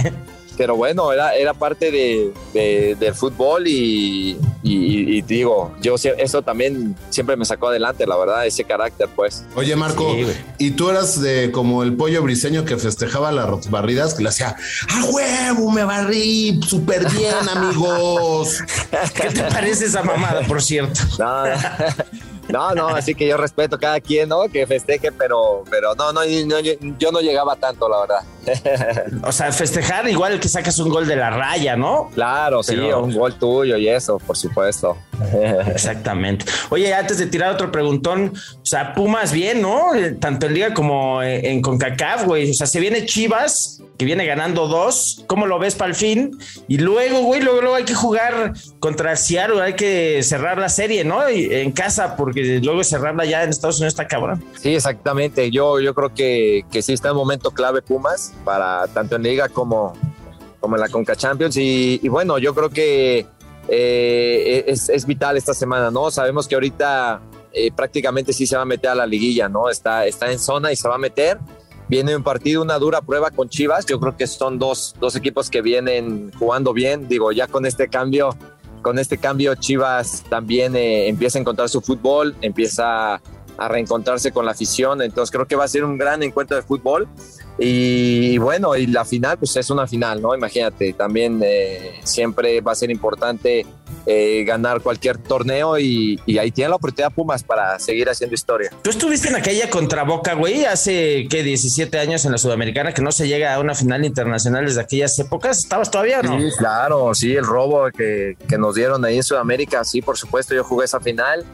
pero 0.58 0.74
bueno, 0.74 1.12
era, 1.12 1.36
era 1.36 1.54
parte 1.54 1.92
de, 1.92 2.32
de- 2.52 2.96
del 2.98 3.14
fútbol 3.14 3.68
y, 3.68 4.36
y- 4.64 5.16
y 5.18 5.22
digo, 5.22 5.72
yo 5.80 5.94
eso 5.94 6.42
también 6.42 6.96
siempre 7.10 7.36
me 7.36 7.44
sacó 7.44 7.68
adelante, 7.68 8.06
la 8.08 8.16
verdad, 8.16 8.44
ese 8.44 8.64
carácter, 8.64 9.08
pues. 9.14 9.44
Oye, 9.54 9.76
Marco, 9.76 10.12
Sí, 10.14 10.26
y 10.58 10.70
tú 10.72 10.90
eras 10.90 11.20
de 11.22 11.52
como 11.52 11.84
el 11.84 11.94
pollo 11.94 12.22
briseño 12.24 12.64
que 12.64 12.76
festejaba 12.76 13.30
las 13.30 13.70
barridas, 13.70 14.14
que 14.14 14.24
le 14.24 14.30
hacía, 14.30 14.56
¡a 14.88 15.04
huevo! 15.04 15.70
Me 15.70 15.84
barrí 15.84 16.58
súper 16.66 17.08
bien, 17.12 17.34
amigos. 17.54 18.58
¿Qué 19.14 19.28
te 19.30 19.44
parece 19.44 19.84
esa 19.86 20.02
mamada, 20.02 20.42
por 20.42 20.60
cierto? 20.60 21.00
No, 21.20 21.46
no, 21.46 21.52
no, 22.52 22.74
no, 22.74 22.88
así 22.88 23.14
que 23.14 23.26
yo 23.26 23.36
respeto 23.36 23.76
a 23.76 23.78
cada 23.78 24.00
quien, 24.00 24.28
¿no? 24.28 24.48
Que 24.48 24.66
festeje, 24.66 25.12
pero, 25.12 25.64
pero 25.70 25.94
no, 25.94 26.12
no, 26.12 26.20
no, 26.46 26.60
yo, 26.60 26.72
yo 26.98 27.12
no 27.12 27.20
llegaba 27.20 27.56
tanto, 27.56 27.88
la 27.88 28.00
verdad. 28.00 28.22
O 29.24 29.32
sea, 29.32 29.52
festejar 29.52 30.08
igual 30.08 30.40
que 30.40 30.48
sacas 30.48 30.78
un 30.78 30.88
gol 30.88 31.06
de 31.06 31.16
la 31.16 31.30
raya, 31.30 31.76
¿no? 31.76 32.10
Claro, 32.14 32.62
sí, 32.62 32.74
Pero- 32.76 33.02
un 33.02 33.14
gol 33.14 33.34
tuyo 33.38 33.76
y 33.76 33.88
eso, 33.88 34.18
por 34.18 34.36
supuesto. 34.36 34.96
Exactamente. 35.66 36.44
Oye, 36.70 36.92
antes 36.94 37.18
de 37.18 37.26
tirar 37.26 37.52
otro 37.52 37.70
preguntón, 37.70 38.32
o 38.34 38.66
sea, 38.66 38.94
Pumas 38.94 39.32
bien, 39.32 39.62
¿no? 39.62 39.94
Eh, 39.94 40.12
Tanto 40.12 40.46
en 40.46 40.54
Liga 40.54 40.74
como 40.74 41.22
en, 41.22 41.44
en 41.44 41.62
CONCACAF, 41.62 42.24
güey. 42.24 42.50
O 42.50 42.54
sea, 42.54 42.66
se 42.66 42.80
viene 42.80 43.06
Chivas, 43.06 43.82
que 43.98 44.04
viene 44.04 44.24
ganando 44.26 44.66
dos. 44.66 45.24
¿Cómo 45.26 45.46
lo 45.46 45.58
ves 45.58 45.74
para 45.74 45.90
el 45.90 45.94
fin? 45.94 46.38
Y 46.68 46.78
luego, 46.78 47.20
güey, 47.20 47.42
luego, 47.42 47.74
hay 47.74 47.84
que 47.84 47.94
jugar 47.94 48.52
contra 48.78 49.16
Seattle, 49.16 49.60
hay 49.60 49.74
que 49.74 50.22
cerrar 50.22 50.58
la 50.58 50.68
serie, 50.68 51.04
¿no? 51.04 51.28
Y 51.28 51.52
en 51.52 51.72
casa, 51.72 52.16
porque 52.16 52.60
luego 52.62 52.82
cerrarla 52.82 53.24
ya 53.24 53.44
en 53.44 53.50
Estados 53.50 53.76
Unidos 53.78 53.92
está 53.92 54.06
cabrón. 54.06 54.42
Sí, 54.58 54.74
exactamente. 54.74 55.50
Yo, 55.50 55.80
yo 55.80 55.94
creo 55.94 56.14
que, 56.14 56.64
que 56.70 56.82
sí 56.82 56.92
está 56.92 57.10
en 57.10 57.16
momento 57.16 57.50
clave 57.50 57.82
Pumas, 57.82 58.32
para 58.44 58.86
tanto 58.88 59.16
en 59.16 59.22
Liga 59.22 59.48
como, 59.48 59.92
como 60.60 60.76
en 60.76 60.80
la 60.80 60.88
Conca 60.88 61.14
Champions. 61.14 61.56
Y 61.56 62.08
bueno, 62.08 62.38
yo 62.38 62.54
creo 62.54 62.70
que 62.70 63.26
eh, 63.70 64.64
es, 64.66 64.88
es 64.88 65.06
vital 65.06 65.36
esta 65.36 65.54
semana, 65.54 65.90
¿no? 65.90 66.10
Sabemos 66.10 66.48
que 66.48 66.56
ahorita 66.56 67.20
eh, 67.52 67.70
prácticamente 67.72 68.32
sí 68.32 68.46
se 68.46 68.56
va 68.56 68.62
a 68.62 68.66
meter 68.66 68.90
a 68.90 68.94
la 68.94 69.06
liguilla, 69.06 69.48
¿no? 69.48 69.70
Está, 69.70 70.06
está 70.06 70.30
en 70.30 70.38
zona 70.38 70.72
y 70.72 70.76
se 70.76 70.88
va 70.88 70.96
a 70.96 70.98
meter. 70.98 71.38
Viene 71.88 72.14
un 72.14 72.22
partido, 72.22 72.62
una 72.62 72.78
dura 72.78 73.00
prueba 73.00 73.30
con 73.30 73.48
Chivas. 73.48 73.86
Yo 73.86 73.98
creo 73.98 74.16
que 74.16 74.26
son 74.26 74.58
dos, 74.58 74.94
dos 75.00 75.16
equipos 75.16 75.50
que 75.50 75.62
vienen 75.62 76.32
jugando 76.38 76.72
bien. 76.72 77.08
Digo, 77.08 77.32
ya 77.32 77.48
con 77.48 77.66
este 77.66 77.88
cambio, 77.88 78.30
con 78.82 78.98
este 78.98 79.18
cambio 79.18 79.54
Chivas 79.56 80.24
también 80.28 80.76
eh, 80.76 81.08
empieza 81.08 81.38
a 81.38 81.40
encontrar 81.40 81.68
su 81.68 81.80
fútbol, 81.80 82.36
empieza 82.42 83.20
a 83.60 83.68
reencontrarse 83.68 84.32
con 84.32 84.46
la 84.46 84.52
afición. 84.52 85.02
Entonces 85.02 85.30
creo 85.30 85.46
que 85.46 85.54
va 85.54 85.64
a 85.64 85.68
ser 85.68 85.84
un 85.84 85.98
gran 85.98 86.22
encuentro 86.22 86.56
de 86.56 86.62
fútbol. 86.62 87.06
Y, 87.58 88.38
bueno, 88.38 88.74
y 88.74 88.86
la 88.86 89.04
final, 89.04 89.36
pues 89.36 89.54
es 89.56 89.68
una 89.68 89.86
final, 89.86 90.22
¿no? 90.22 90.34
Imagínate, 90.34 90.94
también 90.94 91.40
eh, 91.44 92.00
siempre 92.04 92.62
va 92.62 92.72
a 92.72 92.74
ser 92.74 92.90
importante 92.90 93.66
eh, 94.06 94.44
ganar 94.46 94.80
cualquier 94.80 95.18
torneo 95.18 95.78
y, 95.78 96.18
y 96.24 96.38
ahí 96.38 96.50
tiene 96.52 96.70
la 96.70 96.76
oportunidad 96.76 97.12
Pumas 97.12 97.42
para 97.42 97.78
seguir 97.78 98.08
haciendo 98.08 98.34
historia. 98.34 98.70
Tú 98.80 98.88
estuviste 98.88 99.28
en 99.28 99.36
aquella 99.36 99.68
contra 99.68 100.04
Boca, 100.04 100.32
güey, 100.32 100.64
hace, 100.64 101.26
¿qué? 101.28 101.42
17 101.42 101.98
años 101.98 102.24
en 102.24 102.32
la 102.32 102.38
Sudamericana, 102.38 102.94
que 102.94 103.02
no 103.02 103.12
se 103.12 103.28
llega 103.28 103.54
a 103.54 103.60
una 103.60 103.74
final 103.74 104.06
internacional 104.06 104.64
desde 104.64 104.80
aquellas 104.80 105.18
épocas. 105.18 105.58
¿Estabas 105.58 105.90
todavía 105.90 106.22
no? 106.22 106.40
Sí, 106.40 106.46
claro, 106.56 107.14
sí, 107.14 107.34
el 107.34 107.44
robo 107.44 107.90
que, 107.90 108.38
que 108.48 108.56
nos 108.56 108.74
dieron 108.74 109.04
ahí 109.04 109.16
en 109.16 109.22
Sudamérica, 109.22 109.84
sí, 109.84 110.00
por 110.00 110.16
supuesto, 110.16 110.54
yo 110.54 110.64
jugué 110.64 110.86
esa 110.86 110.98
final 111.00 111.44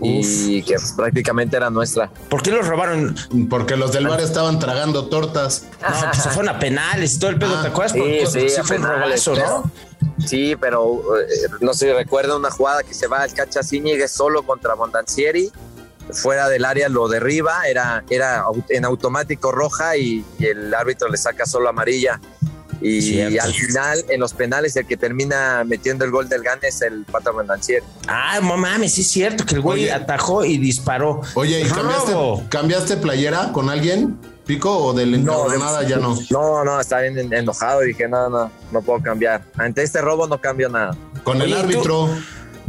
y 0.00 0.62
que 0.62 0.76
prácticamente 0.96 1.56
era 1.56 1.70
nuestra. 1.70 2.10
¿Por 2.28 2.42
qué 2.42 2.50
los 2.50 2.66
robaron? 2.66 3.16
Porque 3.50 3.76
los 3.76 3.92
del 3.92 4.06
bar 4.06 4.20
estaban 4.20 4.58
tragando 4.58 5.06
tortas. 5.08 5.64
No, 5.80 5.88
pues 6.10 6.22
se 6.22 6.28
fueron 6.30 6.48
a 6.54 6.58
penales 6.58 7.14
y 7.14 7.18
todo 7.18 7.30
el 7.30 7.38
pedo, 7.38 7.56
Ah, 7.56 7.62
¿te 7.62 7.68
acuerdas? 7.68 7.92
sí, 7.92 7.98
Porque 7.98 8.26
sí, 8.50 8.56
a 8.60 8.64
fue 8.64 8.76
un 8.76 8.82
penales, 8.82 9.24
robazo, 9.26 9.32
pero- 9.34 9.48
¿no? 9.64 10.26
Sí, 10.26 10.56
pero 10.60 11.00
eh, 11.20 11.26
no 11.60 11.74
sé, 11.74 11.92
recuerda 11.94 12.36
una 12.36 12.50
jugada 12.50 12.82
que 12.82 12.92
se 12.94 13.06
va 13.06 13.22
al 13.22 13.32
Cacha 13.32 13.62
Zíñiga 13.62 14.06
solo 14.08 14.42
contra 14.42 14.74
Mondancieri 14.76 15.50
fuera 16.10 16.48
del 16.48 16.64
área 16.64 16.88
lo 16.88 17.06
derriba, 17.06 17.68
era, 17.68 18.02
era 18.08 18.44
en 18.70 18.84
automático 18.86 19.52
roja 19.52 19.96
y, 19.96 20.24
y 20.38 20.46
el 20.46 20.72
árbitro 20.72 21.08
le 21.08 21.18
saca 21.18 21.44
solo 21.44 21.68
amarilla. 21.68 22.18
Y, 22.80 23.02
Cierto. 23.02 23.42
al 23.42 23.52
final, 23.52 24.04
en 24.08 24.20
los 24.20 24.32
penales, 24.34 24.76
el 24.76 24.86
que 24.86 24.96
termina 24.96 25.64
metiendo 25.66 26.04
el 26.04 26.10
gol 26.10 26.28
del 26.28 26.42
Gane 26.42 26.68
es 26.68 26.80
el 26.82 27.04
Pata 27.04 27.30
Renancier. 27.36 27.82
Ah, 28.06 28.38
no 28.42 28.56
mames, 28.56 28.94
sí 28.94 29.00
es 29.00 29.08
cierto 29.10 29.44
que 29.44 29.56
el 29.56 29.60
güey 29.60 29.84
Oye. 29.84 29.92
atajó 29.92 30.44
y 30.44 30.58
disparó. 30.58 31.20
Oye, 31.34 31.60
¿y 31.60 31.64
cambiaste, 31.68 32.12
cambiaste 32.48 32.96
playera 32.98 33.52
con 33.52 33.68
alguien, 33.68 34.16
Pico, 34.46 34.78
o 34.78 34.92
del 34.94 35.12
encabronada 35.14 35.82
ya 35.86 35.96
no? 35.98 36.16
No, 36.30 36.64
no, 36.64 36.80
está 36.80 37.00
bien 37.00 37.18
en- 37.18 37.32
enojado. 37.34 37.80
Dije, 37.80 38.08
no, 38.08 38.30
no, 38.30 38.50
no 38.72 38.82
puedo 38.82 39.02
cambiar. 39.02 39.42
Ante 39.56 39.82
este 39.82 40.00
robo 40.00 40.26
no 40.26 40.40
cambio 40.40 40.68
nada. 40.68 40.96
Con 41.24 41.42
el 41.42 41.50
¿y 41.50 41.82
tú? 41.82 42.08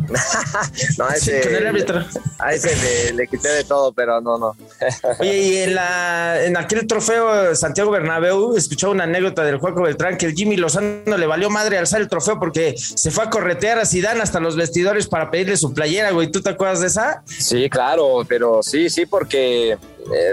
No, 0.98 1.06
a 1.06 1.16
Sí, 1.16 1.32
ese, 1.32 1.42
con 1.48 1.56
el 1.56 1.68
árbitro. 1.68 2.06
a 2.40 2.54
ese 2.54 2.76
le, 2.76 3.14
le 3.14 3.28
quité 3.28 3.50
de 3.50 3.64
todo, 3.64 3.92
pero 3.94 4.20
no, 4.22 4.38
no. 4.38 4.56
Oye, 5.20 5.38
y 5.38 5.58
en, 5.58 5.76
la, 5.76 6.44
en 6.44 6.58
aquel 6.58 6.88
trofeo 6.88 7.56
Santiago 7.56 7.92
Bernabéu, 7.92 8.56
escuchaba 8.56 8.94
una 8.94 9.04
anécdota 9.06 9.44
del 9.44 9.58
Juaco 9.58 9.84
Beltrán 9.84 10.18
que 10.18 10.26
el 10.28 10.34
Jimmy 10.34 10.58
Lozano 10.58 11.18
le 11.18 11.26
valió 11.28 11.50
madre 11.50 11.78
alzar 11.78 12.02
el 12.02 12.10
trofeo 12.10 12.40
porque 12.40 12.76
se 12.78 13.12
fue 13.12 13.26
a 13.26 13.30
corretear 13.30 13.80
a 13.80 13.86
Zidane 13.86 14.22
hasta 14.22 14.40
los 14.40 14.56
vestidores 14.56 15.08
para 15.08 15.30
pedirle 15.32 15.58
su 15.58 15.74
playera, 15.74 16.12
güey. 16.12 16.32
¿Tú 16.32 16.42
te 16.42 16.50
acuerdas 16.50 16.82
de 16.82 16.88
esa? 16.88 17.24
Sí, 17.26 17.70
claro, 17.70 18.26
pero 18.28 18.62
sí, 18.64 18.90
sí, 18.90 19.06
porque 19.06 19.72
eh, 19.74 19.78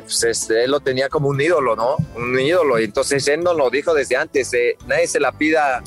pues, 0.03 0.25
es- 0.25 0.51
él 0.51 0.71
lo 0.71 0.81
tenía 0.81 1.09
como 1.09 1.29
un 1.29 1.41
ídolo, 1.41 1.77
¿no? 1.77 1.97
Un 2.17 2.39
ídolo. 2.39 2.79
Y 2.81 2.85
entonces 2.85 3.27
él 3.29 3.43
nos 3.43 3.57
lo 3.57 3.69
dijo 3.71 3.93
desde 3.95 4.17
antes. 4.17 4.53
eh, 4.55 4.77
nadie 4.87 5.07
se 5.07 5.21
la 5.21 5.33
pida 5.33 5.83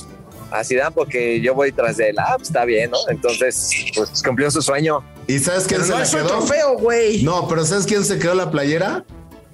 a 0.51 0.63
Zidane 0.63 0.91
porque 0.91 1.41
yo 1.41 1.53
voy 1.53 1.71
tras 1.71 1.97
de 1.97 2.09
él. 2.09 2.15
Ah, 2.19 2.35
pues 2.37 2.49
está 2.49 2.65
bien, 2.65 2.91
¿no? 2.91 2.97
Entonces, 3.09 3.69
pues 3.95 4.21
cumplió 4.23 4.49
su 4.51 4.61
sueño. 4.61 5.03
¿Y 5.27 5.39
sabes 5.39 5.65
quién 5.65 5.81
Pero 5.81 6.05
se 6.05 6.17
no 6.17 6.23
la 6.23 6.27
trofeo, 6.27 6.77
güey. 6.77 7.23
No, 7.23 7.47
pero 7.47 7.65
¿sabes 7.65 7.85
quién 7.85 8.03
se 8.03 8.17
quedó 8.17 8.33
la 8.33 8.49
playera? 8.49 9.05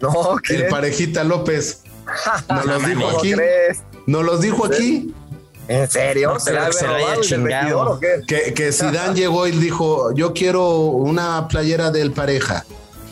No, 0.02 0.38
El. 0.50 0.68
Parejita 0.68 1.24
López. 1.24 1.82
Nos 2.50 2.66
los 2.66 2.86
dijo 2.86 3.02
¿Cómo 3.02 3.18
aquí. 3.20 3.34
crees? 3.34 3.80
Nos 4.06 4.24
los 4.24 4.42
dijo 4.42 4.66
aquí. 4.66 5.14
¿En 5.68 5.90
serio? 5.90 6.34
No 6.34 6.40
creo 6.44 6.60
la 6.60 6.68
que 6.68 6.74
se 6.74 6.86
haya 6.86 7.22
chingado. 7.22 7.44
vestidor 7.44 7.88
o 7.88 8.00
qué? 8.00 8.22
Que, 8.28 8.54
que 8.54 8.72
Zidane 8.72 9.16
llegó 9.16 9.48
y 9.48 9.52
dijo, 9.52 10.14
yo 10.14 10.34
quiero 10.34 10.78
una 10.78 11.48
playera 11.48 11.90
del 11.92 12.12
pareja. 12.12 12.66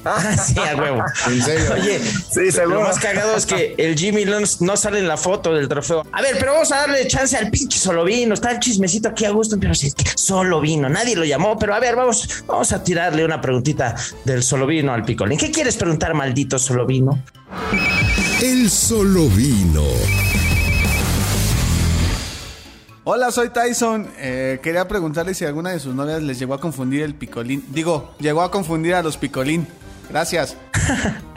Ah, 0.06 0.36
sí, 0.38 0.56
a 0.60 0.76
huevo. 0.76 1.04
En 1.28 1.42
serio. 1.42 1.74
Oye, 1.74 2.00
Sí, 2.00 2.46
lo 2.46 2.52
seguro. 2.52 2.82
más 2.82 3.00
cagado 3.00 3.36
es 3.36 3.46
que 3.46 3.76
el 3.78 3.98
Jimmy 3.98 4.26
no, 4.26 4.38
no 4.60 4.78
sale 4.78 5.00
en 5.00 5.08
la 5.08 5.18
foto 5.18 5.54
del 5.54 5.68
trofeo. 5.68 6.06
A 6.12 6.22
ver, 6.22 6.36
pero 6.40 6.54
vamos 6.54 6.72
a 6.72 6.78
darle 6.78 7.08
chance 7.08 7.38
al 7.38 7.50
pinche 7.50 7.80
solo 7.80 8.04
vino. 8.04 8.34
Está 8.34 8.52
el 8.52 8.60
chismecito 8.60 9.10
aquí 9.10 9.26
a 9.26 9.30
gusto, 9.32 9.58
pero 9.60 9.74
sí, 9.74 9.92
solo 10.16 10.60
vino. 10.62 10.90
Nadie 10.90 11.16
lo 11.16 11.24
llamó, 11.24 11.58
pero 11.58 11.74
a 11.76 11.80
ver, 11.80 11.96
vamos, 11.96 12.44
vamos 12.46 12.72
a 12.74 12.84
tirarle 12.84 13.24
una 13.24 13.40
preguntita 13.40 13.96
del 14.26 14.44
solo 14.44 14.66
vino 14.68 14.94
al 14.94 15.06
picolín. 15.06 15.38
¿Qué 15.38 15.52
quieres 15.52 15.78
preguntar, 15.78 16.14
maldito 16.14 16.60
solo 16.60 16.86
vino? 16.86 17.24
El 18.42 18.70
solo 18.70 19.28
vino. 19.30 19.84
Hola, 23.06 23.32
soy 23.32 23.50
Tyson. 23.50 24.08
Eh, 24.18 24.60
quería 24.64 24.88
preguntarle 24.88 25.34
si 25.34 25.44
alguna 25.44 25.72
de 25.72 25.80
sus 25.80 25.94
novias 25.94 26.22
les 26.24 26.40
llegó 26.40 26.54
a 26.54 26.60
confundir 26.62 27.04
el 27.04 27.16
picolín. 27.16 27.64
Digo, 27.70 28.16
llegó 28.20 28.42
a 28.42 28.50
confundir 28.52 28.96
a 28.96 29.04
los 29.04 29.18
picolín. 29.18 29.68
Gracias. 30.10 30.58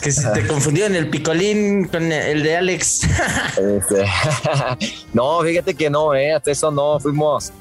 Que 0.00 0.12
se 0.12 0.28
te 0.30 0.46
confundieron 0.46 0.94
el 0.96 1.08
picolín 1.08 1.88
con 1.88 2.12
el 2.12 2.42
de 2.42 2.56
Alex. 2.58 3.04
Este, 3.56 4.04
no, 5.14 5.40
fíjate 5.40 5.74
que 5.74 5.88
no, 5.88 6.14
eh, 6.14 6.32
hasta 6.32 6.50
eso 6.50 6.70
no, 6.70 7.00
fuimos, 7.00 7.52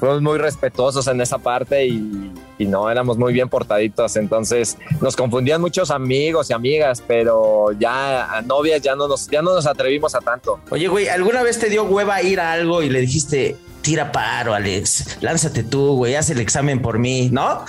fuimos 0.00 0.20
muy 0.20 0.36
respetuosos 0.38 1.06
en 1.06 1.20
esa 1.20 1.38
parte 1.38 1.86
y, 1.86 2.32
y 2.58 2.66
no 2.66 2.90
éramos 2.90 3.18
muy 3.18 3.32
bien 3.32 3.48
portaditos, 3.48 4.16
entonces 4.16 4.76
nos 5.00 5.14
confundían 5.14 5.60
muchos 5.60 5.92
amigos 5.92 6.50
y 6.50 6.54
amigas, 6.54 7.02
pero 7.06 7.70
ya 7.78 8.36
a 8.36 8.42
novias 8.42 8.82
ya 8.82 8.96
no 8.96 9.06
nos, 9.06 9.28
ya 9.28 9.40
no 9.42 9.54
nos 9.54 9.66
atrevimos 9.66 10.16
a 10.16 10.20
tanto. 10.20 10.58
Oye, 10.70 10.88
güey, 10.88 11.06
¿alguna 11.06 11.44
vez 11.44 11.60
te 11.60 11.68
dio 11.68 11.84
hueva 11.84 12.20
ir 12.22 12.40
a 12.40 12.52
algo 12.52 12.82
y 12.82 12.88
le 12.88 13.00
dijiste, 13.00 13.56
tira 13.82 14.10
paro, 14.12 14.54
Alex? 14.54 15.18
Lánzate 15.20 15.62
tú, 15.62 15.96
güey, 15.96 16.14
haz 16.14 16.30
el 16.30 16.40
examen 16.40 16.80
por 16.80 16.98
mí, 16.98 17.28
¿no? 17.30 17.64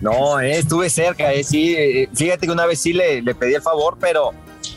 No, 0.00 0.40
eh, 0.40 0.58
estuve 0.58 0.90
cerca, 0.90 1.32
eh, 1.32 1.44
sí, 1.44 1.74
eh, 1.76 2.08
fíjate 2.14 2.46
que 2.46 2.52
una 2.52 2.66
vez 2.66 2.80
sí 2.80 2.92
le, 2.92 3.22
le 3.22 3.34
pedí 3.34 3.54
el 3.54 3.62
favor, 3.62 3.96
pero 4.00 4.32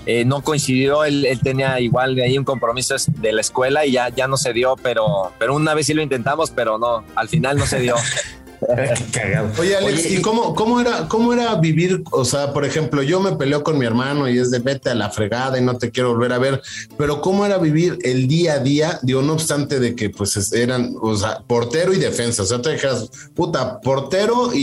eh, 0.05 0.23
no 0.25 0.41
coincidió, 0.41 1.03
él, 1.03 1.25
él 1.25 1.39
tenía 1.41 1.79
igual 1.79 2.15
de 2.15 2.23
ahí 2.23 2.37
un 2.37 2.45
compromiso 2.45 2.95
de 3.07 3.31
la 3.33 3.41
escuela 3.41 3.85
y 3.85 3.93
ya, 3.93 4.09
ya 4.09 4.27
no 4.27 4.37
se 4.37 4.53
dio, 4.53 4.75
pero, 4.81 5.31
pero 5.39 5.55
una 5.55 5.73
vez 5.73 5.87
sí 5.87 5.93
lo 5.93 6.01
intentamos, 6.01 6.51
pero 6.51 6.77
no, 6.77 7.03
al 7.15 7.27
final 7.27 7.57
no 7.57 7.65
se 7.65 7.79
dio. 7.79 7.95
Cagado. 9.11 9.49
Oye, 9.59 9.75
Alex, 9.75 10.05
Oye, 10.05 10.15
¿y 10.17 10.21
cómo, 10.21 10.55
cómo, 10.55 10.79
era, 10.79 11.07
cómo 11.07 11.33
era 11.33 11.55
vivir? 11.55 12.03
O 12.11 12.25
sea, 12.25 12.53
por 12.53 12.65
ejemplo, 12.65 13.01
yo 13.03 13.19
me 13.19 13.33
peleo 13.35 13.63
con 13.63 13.77
mi 13.77 13.85
hermano 13.85 14.29
y 14.29 14.37
es 14.39 14.51
de 14.51 14.59
vete 14.59 14.89
a 14.89 14.95
la 14.95 15.09
fregada 15.09 15.59
y 15.59 15.63
no 15.63 15.77
te 15.77 15.91
quiero 15.91 16.09
volver 16.13 16.33
a 16.33 16.37
ver, 16.39 16.61
pero 16.97 17.21
¿cómo 17.21 17.45
era 17.45 17.57
vivir 17.57 17.97
el 18.03 18.27
día 18.27 18.53
a 18.53 18.59
día? 18.59 18.99
Digo, 19.03 19.21
no 19.21 19.33
obstante 19.33 19.79
de 19.79 19.95
que 19.95 20.09
pues 20.09 20.37
es- 20.37 20.53
eran, 20.53 20.95
o 21.01 21.15
sea, 21.15 21.39
portero 21.47 21.93
y 21.93 21.97
defensa, 21.97 22.43
o 22.43 22.45
sea, 22.45 22.61
te 22.61 22.71
dijeras, 22.71 23.09
puta, 23.35 23.79
portero 23.81 24.51
y, 24.53 24.57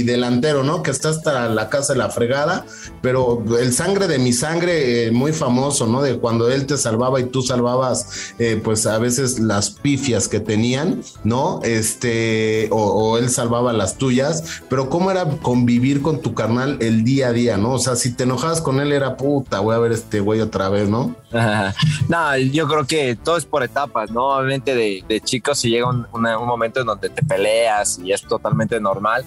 y 0.00 0.02
delantero, 0.04 0.62
¿no? 0.64 0.82
Que 0.82 0.90
está 0.90 1.10
hasta 1.10 1.48
la 1.48 1.68
casa 1.68 1.92
de 1.92 1.98
la 1.98 2.10
fregada, 2.10 2.64
pero 3.02 3.42
el 3.60 3.72
sangre 3.72 4.06
de 4.08 4.18
mi 4.18 4.32
sangre, 4.32 5.06
eh, 5.06 5.10
muy 5.10 5.32
famoso, 5.32 5.86
¿no? 5.86 6.02
De 6.02 6.18
cuando 6.18 6.50
él 6.50 6.66
te 6.66 6.76
salvaba 6.76 7.20
y 7.20 7.24
tú 7.24 7.42
salvabas, 7.42 8.32
eh, 8.38 8.60
pues 8.62 8.86
a 8.86 8.98
veces 8.98 9.38
las 9.38 9.70
pifias 9.70 10.28
que 10.28 10.40
tenían, 10.40 11.02
¿no? 11.24 11.60
Este, 11.62 12.68
o, 12.70 12.76
o 12.82 13.17
él 13.18 13.30
salvaba 13.30 13.72
las 13.72 13.96
tuyas, 13.96 14.62
pero 14.68 14.88
¿cómo 14.88 15.10
era 15.10 15.24
convivir 15.42 16.02
con 16.02 16.20
tu 16.20 16.34
carnal 16.34 16.78
el 16.80 17.04
día 17.04 17.28
a 17.28 17.32
día, 17.32 17.56
¿no? 17.56 17.72
O 17.72 17.78
sea, 17.78 17.96
si 17.96 18.14
te 18.14 18.24
enojabas 18.24 18.60
con 18.60 18.80
él 18.80 18.92
era 18.92 19.16
puta, 19.16 19.60
voy 19.60 19.74
a 19.74 19.78
ver 19.78 19.92
este 19.92 20.20
güey 20.20 20.40
otra 20.40 20.68
vez, 20.68 20.88
¿no? 20.88 21.14
no, 22.08 22.36
yo 22.36 22.66
creo 22.68 22.86
que 22.86 23.16
todo 23.16 23.36
es 23.36 23.44
por 23.44 23.62
etapas, 23.62 24.10
¿no? 24.10 24.36
Obviamente 24.36 24.74
de, 24.74 25.04
de 25.08 25.20
chicos 25.20 25.58
si 25.58 25.70
llega 25.70 25.88
un, 25.88 26.06
un 26.12 26.46
momento 26.46 26.80
en 26.80 26.86
donde 26.86 27.08
te 27.08 27.22
peleas 27.22 27.98
y 28.02 28.12
es 28.12 28.22
totalmente 28.22 28.80
normal, 28.80 29.24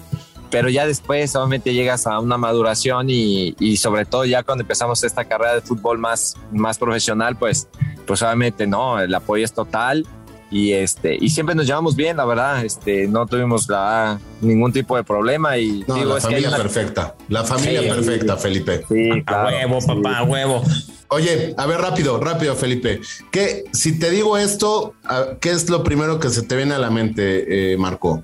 pero 0.50 0.68
ya 0.68 0.86
después 0.86 1.34
obviamente 1.34 1.72
llegas 1.72 2.06
a 2.06 2.20
una 2.20 2.36
maduración 2.36 3.08
y, 3.08 3.56
y 3.58 3.78
sobre 3.78 4.04
todo 4.04 4.24
ya 4.26 4.42
cuando 4.42 4.62
empezamos 4.62 5.02
esta 5.02 5.24
carrera 5.24 5.54
de 5.54 5.62
fútbol 5.62 5.98
más, 5.98 6.36
más 6.52 6.78
profesional, 6.78 7.36
pues, 7.36 7.68
pues 8.06 8.22
obviamente 8.22 8.66
no, 8.66 9.00
el 9.00 9.14
apoyo 9.14 9.44
es 9.44 9.52
total 9.52 10.06
y 10.52 10.72
este 10.74 11.16
y 11.20 11.30
siempre 11.30 11.54
nos 11.56 11.66
llevamos 11.66 11.96
bien, 11.96 12.16
la 12.18 12.24
verdad, 12.26 12.64
este 12.64 13.08
no 13.08 13.26
tuvimos 13.26 13.66
la- 13.68 14.20
ningún 14.40 14.72
tipo 14.72 14.96
de 14.96 15.02
problema 15.02 15.56
y 15.58 15.82
No, 15.88 15.94
digo 15.94 16.10
la 16.10 16.18
es 16.18 16.24
que 16.24 16.30
familia 16.30 16.48
una- 16.48 16.56
perfecta, 16.58 17.14
la 17.28 17.42
familia 17.44 17.80
Sí. 17.82 17.88
perfecta, 17.88 18.36
Felipe. 18.36 18.84
Sí, 18.88 19.08
A 19.26 19.46
huevo, 19.46 19.78
papá, 19.86 20.18
a 20.18 20.22
huevo. 20.24 20.62
Oye, 21.08 21.54
a 21.58 21.66
ver, 21.66 21.78
rápido, 21.80 22.18
rápido, 22.20 22.54
Felipe. 22.56 23.00
¿Qué, 23.30 23.64
si 23.72 23.98
te 23.98 24.10
digo 24.10 24.38
esto, 24.38 24.94
¿qué 25.40 25.50
es 25.50 25.68
lo 25.68 25.82
primero 25.84 26.18
que 26.20 26.30
se 26.30 26.42
te 26.42 26.56
viene 26.56 26.74
a 26.74 26.78
la 26.78 26.90
mente, 26.90 27.72
eh, 27.72 27.76
Marco? 27.76 28.22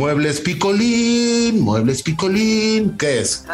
Muebles 0.00 0.42
Picolín, 0.42 1.60
Muebles 1.62 2.02
Picolín, 2.02 2.98
¿qué 2.98 3.20
es? 3.20 3.46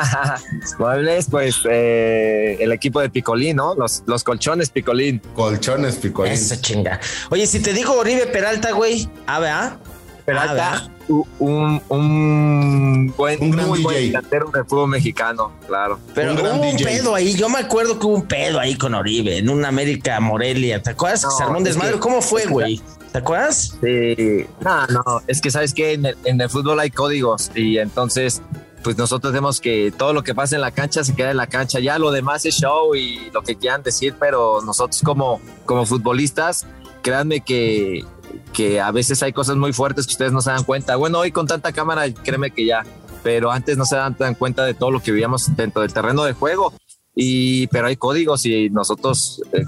Muebles, 0.76 1.26
pues 1.30 1.54
eh, 1.70 2.56
el 2.58 2.72
equipo 2.72 3.00
de 3.00 3.08
Picolín, 3.10 3.54
¿no? 3.58 3.76
Los, 3.76 4.02
los 4.06 4.24
colchones 4.24 4.70
Picolín. 4.70 5.22
Colchones 5.36 5.94
Picolín. 5.96 6.32
Esa 6.32 6.60
chinga. 6.60 6.98
Oye, 7.30 7.46
si 7.46 7.60
te 7.60 7.72
digo 7.72 7.92
Oribe 7.94 8.26
Peralta, 8.26 8.72
güey, 8.72 9.08
a 9.28 9.38
ver, 9.38 9.50
¿ah? 9.52 9.76
Peralta, 10.24 10.90
u- 11.06 11.24
un, 11.38 11.80
un 11.88 13.14
buen, 13.16 13.40
Un 13.40 13.50
gran 13.52 13.68
muy 13.68 13.80
buen 13.80 13.94
DJ. 13.96 14.06
delantero 14.08 14.50
del 14.50 14.64
fútbol 14.64 14.88
mexicano, 14.88 15.52
claro. 15.68 16.00
Pero 16.12 16.32
Un 16.32 16.36
gran 16.38 16.58
hubo 16.58 16.68
un 16.70 16.76
DJ. 16.76 16.84
pedo 16.90 17.14
ahí. 17.14 17.34
Yo 17.34 17.48
me 17.50 17.58
acuerdo 17.60 18.00
que 18.00 18.06
hubo 18.06 18.16
un 18.16 18.26
pedo 18.26 18.58
ahí 18.58 18.74
con 18.76 18.94
Oribe 18.94 19.38
en 19.38 19.48
un 19.48 19.64
América 19.64 20.18
Morelia. 20.18 20.82
¿Te 20.82 20.90
acuerdas? 20.90 21.22
No, 21.22 21.28
que 21.30 21.36
se 21.36 21.42
armó 21.44 21.58
un 21.58 21.62
es 21.66 21.74
desmadre. 21.74 21.92
que- 21.94 22.00
¿Cómo 22.00 22.20
fue, 22.20 22.46
güey? 22.46 22.82
¿Te 23.12 23.18
acuerdas? 23.18 23.76
Sí. 23.82 24.46
No, 24.60 24.86
no, 24.86 25.02
es 25.26 25.40
que 25.42 25.50
sabes 25.50 25.74
que 25.74 25.92
en 25.92 26.40
el, 26.40 26.48
fútbol 26.48 26.80
hay 26.80 26.90
códigos 26.90 27.50
y 27.54 27.76
entonces 27.78 28.40
pues 28.82 28.96
nosotros 28.96 29.32
tenemos 29.32 29.60
que 29.60 29.92
todo 29.96 30.12
lo 30.12 30.24
que 30.24 30.34
pasa 30.34 30.56
en 30.56 30.62
la 30.62 30.72
cancha 30.72 31.04
se 31.04 31.14
queda 31.14 31.30
en 31.30 31.36
la 31.36 31.46
cancha, 31.46 31.78
ya 31.78 31.98
lo 31.98 32.10
demás 32.10 32.44
es 32.46 32.56
show 32.56 32.96
y 32.96 33.30
lo 33.32 33.42
que 33.42 33.56
quieran 33.56 33.82
decir, 33.82 34.14
pero 34.18 34.60
nosotros 34.62 35.02
como, 35.02 35.40
como 35.66 35.86
futbolistas, 35.86 36.66
créanme 37.02 37.42
que, 37.42 38.04
que 38.52 38.80
a 38.80 38.90
veces 38.90 39.22
hay 39.22 39.32
cosas 39.32 39.56
muy 39.56 39.72
fuertes 39.72 40.06
que 40.06 40.12
ustedes 40.12 40.32
no 40.32 40.40
se 40.40 40.50
dan 40.50 40.64
cuenta. 40.64 40.96
Bueno, 40.96 41.20
hoy 41.20 41.30
con 41.30 41.46
tanta 41.46 41.72
cámara, 41.72 42.12
créeme 42.12 42.50
que 42.50 42.66
ya, 42.66 42.82
pero 43.22 43.52
antes 43.52 43.76
no 43.76 43.84
se 43.84 43.96
dan 43.96 44.16
tan 44.16 44.34
cuenta 44.34 44.64
de 44.64 44.74
todo 44.74 44.90
lo 44.90 45.00
que 45.00 45.12
vivíamos 45.12 45.54
dentro 45.54 45.82
del 45.82 45.92
terreno 45.92 46.24
de 46.24 46.32
juego. 46.32 46.72
Y, 47.14 47.66
pero 47.66 47.88
hay 47.88 47.96
códigos 47.96 48.46
y 48.46 48.70
nosotros 48.70 49.42
eh, 49.52 49.64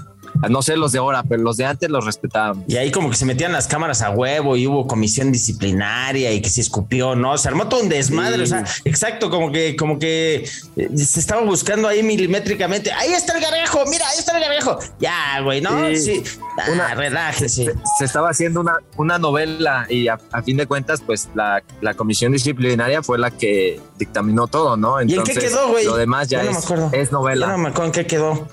No 0.49 0.61
sé 0.61 0.77
los 0.77 0.91
de 0.91 0.99
ahora, 0.99 1.23
pero 1.23 1.41
los 1.41 1.57
de 1.57 1.65
antes 1.65 1.89
los 1.89 2.05
respetábamos. 2.05 2.63
Y 2.67 2.77
ahí 2.77 2.91
como 2.91 3.09
que 3.09 3.15
se 3.15 3.25
metían 3.25 3.51
las 3.51 3.67
cámaras 3.67 4.01
a 4.01 4.09
huevo 4.11 4.55
y 4.57 4.67
hubo 4.67 4.85
comisión 4.87 5.31
disciplinaria 5.31 6.31
y 6.33 6.41
que 6.41 6.49
se 6.49 6.61
escupió, 6.61 7.15
¿no? 7.15 7.37
Se 7.37 7.47
armó 7.47 7.67
todo 7.67 7.81
un 7.81 7.89
desmadre, 7.89 8.43
o 8.43 8.45
sea, 8.45 8.63
exacto, 8.83 9.29
como 9.29 9.51
que, 9.51 9.75
como 9.75 9.97
que 9.99 10.47
eh, 10.75 10.89
se 10.97 11.19
estaba 11.19 11.41
buscando 11.43 11.87
ahí 11.87 12.03
milimétricamente. 12.03 12.91
Ahí 12.91 13.13
está 13.13 13.35
el 13.37 13.41
gargajo, 13.41 13.83
mira, 13.89 14.05
ahí 14.07 14.19
está 14.19 14.37
el 14.37 14.43
gargajo. 14.43 14.79
Ya, 14.99 15.39
güey, 15.41 15.61
¿no? 15.61 15.87
Sí. 15.89 15.97
Sí. 15.97 16.23
Ah, 16.57 16.71
Una- 16.71 16.95
relájese. 16.95 17.73
Se 17.97 18.05
estaba 18.05 18.29
haciendo 18.29 18.61
una, 18.61 18.77
una 18.97 19.17
novela 19.19 19.85
y 19.89 20.07
a, 20.07 20.17
a 20.31 20.41
fin 20.43 20.57
de 20.57 20.65
cuentas, 20.67 21.01
pues 21.05 21.29
la, 21.35 21.63
la 21.81 21.93
comisión 21.95 22.31
disciplinaria 22.31 23.01
fue 23.03 23.17
la 23.17 23.31
que 23.31 23.79
dictaminó 23.97 24.47
todo, 24.47 24.77
¿no? 24.77 24.99
¿Y 24.99 25.03
en 25.03 25.07
qué 25.09 25.15
Entonces, 25.15 25.43
quedó, 25.43 25.69
güey? 25.69 25.85
Lo 25.85 25.97
demás 25.97 26.27
ya 26.29 26.43
no 26.43 26.51
me 26.51 26.57
es, 26.57 26.63
acuerdo. 26.63 26.89
es 26.93 27.11
novela. 27.11 27.47
Ya 27.47 27.51
no 27.53 27.57
me 27.57 27.69
acuerdo 27.69 27.85
en 27.87 27.91
qué 27.91 28.05
quedó. 28.07 28.47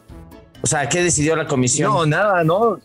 O 0.63 0.67
sea, 0.67 0.89
¿qué 0.89 1.03
decidió 1.03 1.35
la 1.37 1.47
comisión? 1.47 1.93
No, 1.93 2.07
nada, 2.07 2.45
no. 2.45 2.79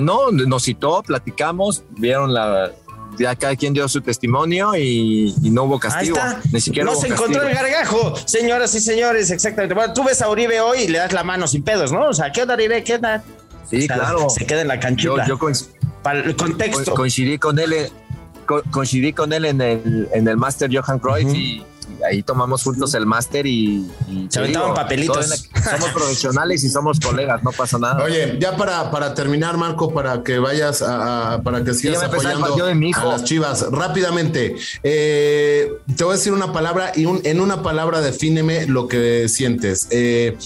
No, 0.00 0.30
nos 0.30 0.64
citó, 0.64 1.02
platicamos, 1.02 1.84
vieron 1.90 2.32
la. 2.32 2.70
Ya 3.18 3.34
cada 3.36 3.54
quien 3.56 3.74
dio 3.74 3.86
su 3.88 4.00
testimonio 4.00 4.74
y, 4.76 5.34
y 5.42 5.50
no 5.50 5.64
hubo 5.64 5.74
Ahí 5.74 5.80
castigo. 5.80 6.16
está. 6.16 6.40
Ni 6.52 6.60
siquiera 6.60 6.86
no 6.86 6.92
hubo 6.92 7.00
se 7.02 7.08
encontró 7.08 7.42
el 7.42 7.54
gargajo, 7.54 8.14
señoras 8.24 8.74
y 8.74 8.80
señores, 8.80 9.30
exactamente. 9.30 9.74
Bueno, 9.74 9.92
tú 9.92 10.04
ves 10.04 10.22
a 10.22 10.30
Uribe 10.30 10.60
hoy 10.60 10.82
y 10.82 10.88
le 10.88 10.98
das 10.98 11.12
la 11.12 11.22
mano 11.24 11.46
sin 11.46 11.62
pedos, 11.62 11.92
¿no? 11.92 12.08
O 12.08 12.14
sea, 12.14 12.32
¿qué 12.32 12.42
onda, 12.42 12.54
Uribe? 12.54 12.82
¿Qué 12.84 12.94
onda? 12.94 13.22
Sí, 13.68 13.78
O 13.78 13.86
sea, 13.86 13.96
claro. 13.96 14.30
Se 14.30 14.46
queda 14.46 14.62
en 14.62 14.68
la 14.68 14.76
Yo, 14.76 14.80
canchita. 14.80 15.26
yo 15.26 15.38
coinc- 15.38 15.66
Para 16.02 16.20
el 16.20 16.34
contexto. 16.36 16.92
co- 16.92 16.94
coincidí 16.96 17.36
con 17.38 17.58
él, 17.58 17.90
coincidí 18.70 19.12
con 19.12 19.32
él 19.34 19.44
en 19.44 19.60
el, 19.60 20.08
en 20.14 20.26
el 20.28 20.36
máster 20.38 20.70
Johan 20.74 20.98
Cruyff 21.00 21.34
y 21.34 21.62
ahí 22.08 22.22
tomamos 22.22 22.62
juntos 22.62 22.94
el 22.94 23.06
máster 23.06 23.46
y, 23.46 23.86
y 24.08 24.26
Se 24.28 24.38
aventaban 24.38 24.74
papelitos. 24.74 25.28
la- 25.28 25.36
somos 25.70 25.90
profesionales 25.90 26.62
y 26.64 26.68
somos 26.70 27.00
colegas, 27.00 27.42
no 27.42 27.52
pasa 27.52 27.78
nada. 27.78 28.02
Oye, 28.04 28.36
ya 28.40 28.56
para, 28.56 28.90
para 28.90 29.14
terminar, 29.14 29.56
Marco, 29.56 29.92
para 29.92 30.22
que 30.22 30.38
vayas 30.38 30.82
a, 30.82 31.34
a- 31.34 31.42
para 31.42 31.64
que 31.64 31.74
sigas 31.74 32.02
apoyando 32.02 32.40
partido 32.40 32.66
de 32.66 32.74
mi 32.74 32.90
hijo. 32.90 33.00
a 33.00 33.04
las 33.12 33.24
Chivas. 33.24 33.66
Rápidamente, 33.70 34.56
eh, 34.82 35.72
te 35.96 36.04
voy 36.04 36.14
a 36.14 36.16
decir 36.16 36.32
una 36.32 36.52
palabra 36.52 36.92
y 36.94 37.06
un- 37.06 37.20
en 37.24 37.40
una 37.40 37.62
palabra 37.62 38.00
defíneme 38.00 38.66
lo 38.66 38.88
que 38.88 39.28
sientes. 39.28 39.86
Eh, 39.90 40.36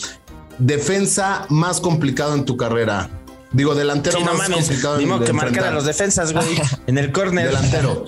defensa 0.59 1.47
más 1.49 1.81
complicado 1.81 2.35
en 2.35 2.45
tu 2.45 2.57
carrera. 2.57 3.11
Digo, 3.53 3.75
delantero 3.77 4.19
Sí, 4.19 4.25
no 4.25 4.35
más 4.35 4.49
mames. 4.49 4.67
complicado 4.67 4.97
Ni 4.97 5.05
en- 5.05 5.09
modo 5.11 5.25
que 5.25 5.33
marcar 5.33 5.65
a 5.67 5.71
los 5.71 5.85
defensas, 5.85 6.33
güey. 6.33 6.47
en 6.87 6.99
el 6.99 7.13
córner. 7.13 7.47
Delantero. 7.51 8.05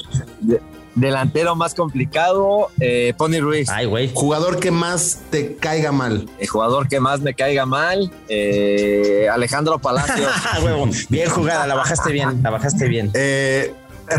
De- 0.97 1.07
delantero 1.07 1.55
más 1.55 1.75
complicado, 1.75 2.71
eh, 2.81 3.15
Pony 3.17 3.39
Ruiz. 3.41 3.69
Ay, 3.71 3.87
güey. 3.87 4.11
Jugador 4.15 4.59
que 4.59 4.71
más 4.71 5.21
te 5.31 5.55
caiga 5.57 5.93
mal. 5.93 6.29
El 6.39 6.47
jugador 6.49 6.89
que 6.89 6.99
más 7.01 7.21
me 7.21 7.35
caiga 7.35 7.65
mal, 7.67 8.11
eh, 8.29 9.29
Alejandro 9.33 9.79
Palacios. 9.79 10.31
Ah. 10.47 10.59
Bien 11.09 11.29
jugada, 11.31 11.67
la 11.67 11.75
bajaste 11.75 12.13
bien, 12.13 12.43
la 12.43 12.51
bajaste 12.51 12.89
bien. 12.89 13.11
Eh, 13.15 13.73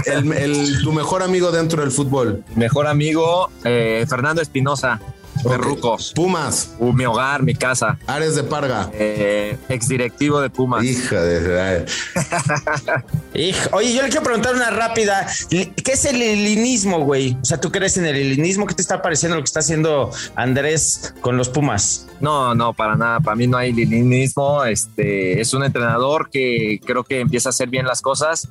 el- 0.05 0.31
el- 0.33 0.81
tu 0.83 0.91
mejor 0.91 1.23
amigo 1.23 1.51
dentro 1.51 1.81
del 1.81 1.91
fútbol. 1.91 2.43
Mejor 2.55 2.87
amigo, 2.87 3.49
eh, 3.63 4.05
Fernando 4.09 4.41
Espinosa, 4.41 4.99
Perruco. 5.43 5.97
Pumas. 6.15 6.75
Uh, 6.79 6.93
mi 6.93 7.05
hogar, 7.05 7.43
mi 7.43 7.55
casa. 7.55 7.97
Ares 8.07 8.35
de 8.35 8.43
Parga. 8.43 8.89
Eh, 8.93 9.57
exdirectivo 9.69 10.41
de 10.41 10.49
Pumas. 10.49 10.83
Hija 10.83 11.21
de. 11.21 11.85
Hijo, 13.33 13.69
Oye, 13.73 13.93
yo 13.93 14.01
le 14.01 14.09
quiero 14.09 14.23
preguntar 14.23 14.55
una 14.55 14.69
rápida. 14.69 15.27
¿Qué 15.49 15.91
es 15.91 16.05
el 16.05 16.21
helenismo, 16.21 17.01
güey? 17.01 17.37
O 17.41 17.45
sea, 17.45 17.59
¿tú 17.59 17.71
crees 17.71 17.97
en 17.97 18.05
el 18.05 18.15
helenismo? 18.15 18.65
¿Qué 18.65 18.73
te 18.73 18.81
está 18.81 19.01
pareciendo 19.01 19.35
lo 19.35 19.43
que 19.43 19.47
está 19.47 19.59
haciendo 19.59 20.11
Andrés 20.35 21.13
con 21.21 21.37
los 21.37 21.49
Pumas? 21.49 22.07
No, 22.19 22.55
no, 22.55 22.73
para 22.73 22.95
nada. 22.95 23.19
Para 23.19 23.35
mí 23.35 23.47
no 23.47 23.57
hay 23.57 23.73
lilinismo. 23.73 24.63
Este 24.63 25.39
es 25.39 25.53
un 25.53 25.63
entrenador 25.63 26.29
que 26.29 26.79
creo 26.85 27.03
que 27.03 27.19
empieza 27.19 27.49
a 27.49 27.51
hacer 27.51 27.69
bien 27.69 27.85
las 27.85 28.01
cosas, 28.01 28.47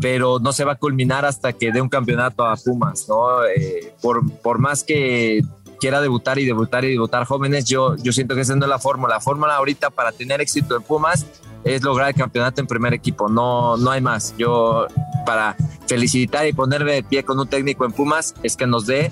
pero 0.00 0.38
no 0.38 0.52
se 0.52 0.64
va 0.64 0.72
a 0.72 0.76
culminar 0.76 1.24
hasta 1.24 1.52
que 1.52 1.72
dé 1.72 1.80
un 1.80 1.88
campeonato 1.88 2.44
a 2.44 2.56
Pumas, 2.56 3.06
¿no? 3.08 3.44
Eh, 3.44 3.94
por, 4.02 4.30
por 4.40 4.58
más 4.58 4.84
que 4.84 5.42
quiera 5.76 6.00
debutar 6.00 6.38
y 6.38 6.44
debutar 6.44 6.84
y 6.84 6.92
debutar 6.92 7.24
jóvenes, 7.24 7.64
yo, 7.64 7.96
yo 7.96 8.12
siento 8.12 8.34
que 8.34 8.42
esa 8.42 8.56
no 8.56 8.64
es 8.64 8.68
la 8.68 8.78
fórmula. 8.78 9.14
La 9.14 9.20
fórmula 9.20 9.56
ahorita 9.56 9.90
para 9.90 10.12
tener 10.12 10.40
éxito 10.40 10.76
en 10.76 10.82
Pumas 10.82 11.26
es 11.64 11.82
lograr 11.82 12.08
el 12.08 12.14
campeonato 12.14 12.60
en 12.60 12.66
primer 12.66 12.94
equipo. 12.94 13.28
No, 13.28 13.76
no 13.76 13.90
hay 13.90 14.00
más. 14.00 14.34
Yo 14.38 14.86
para 15.24 15.56
felicitar 15.86 16.46
y 16.46 16.52
ponerme 16.52 16.92
de 16.92 17.02
pie 17.02 17.24
con 17.24 17.38
un 17.38 17.48
técnico 17.48 17.84
en 17.84 17.92
Pumas 17.92 18.34
es 18.42 18.56
que 18.56 18.66
nos 18.66 18.86
dé 18.86 19.10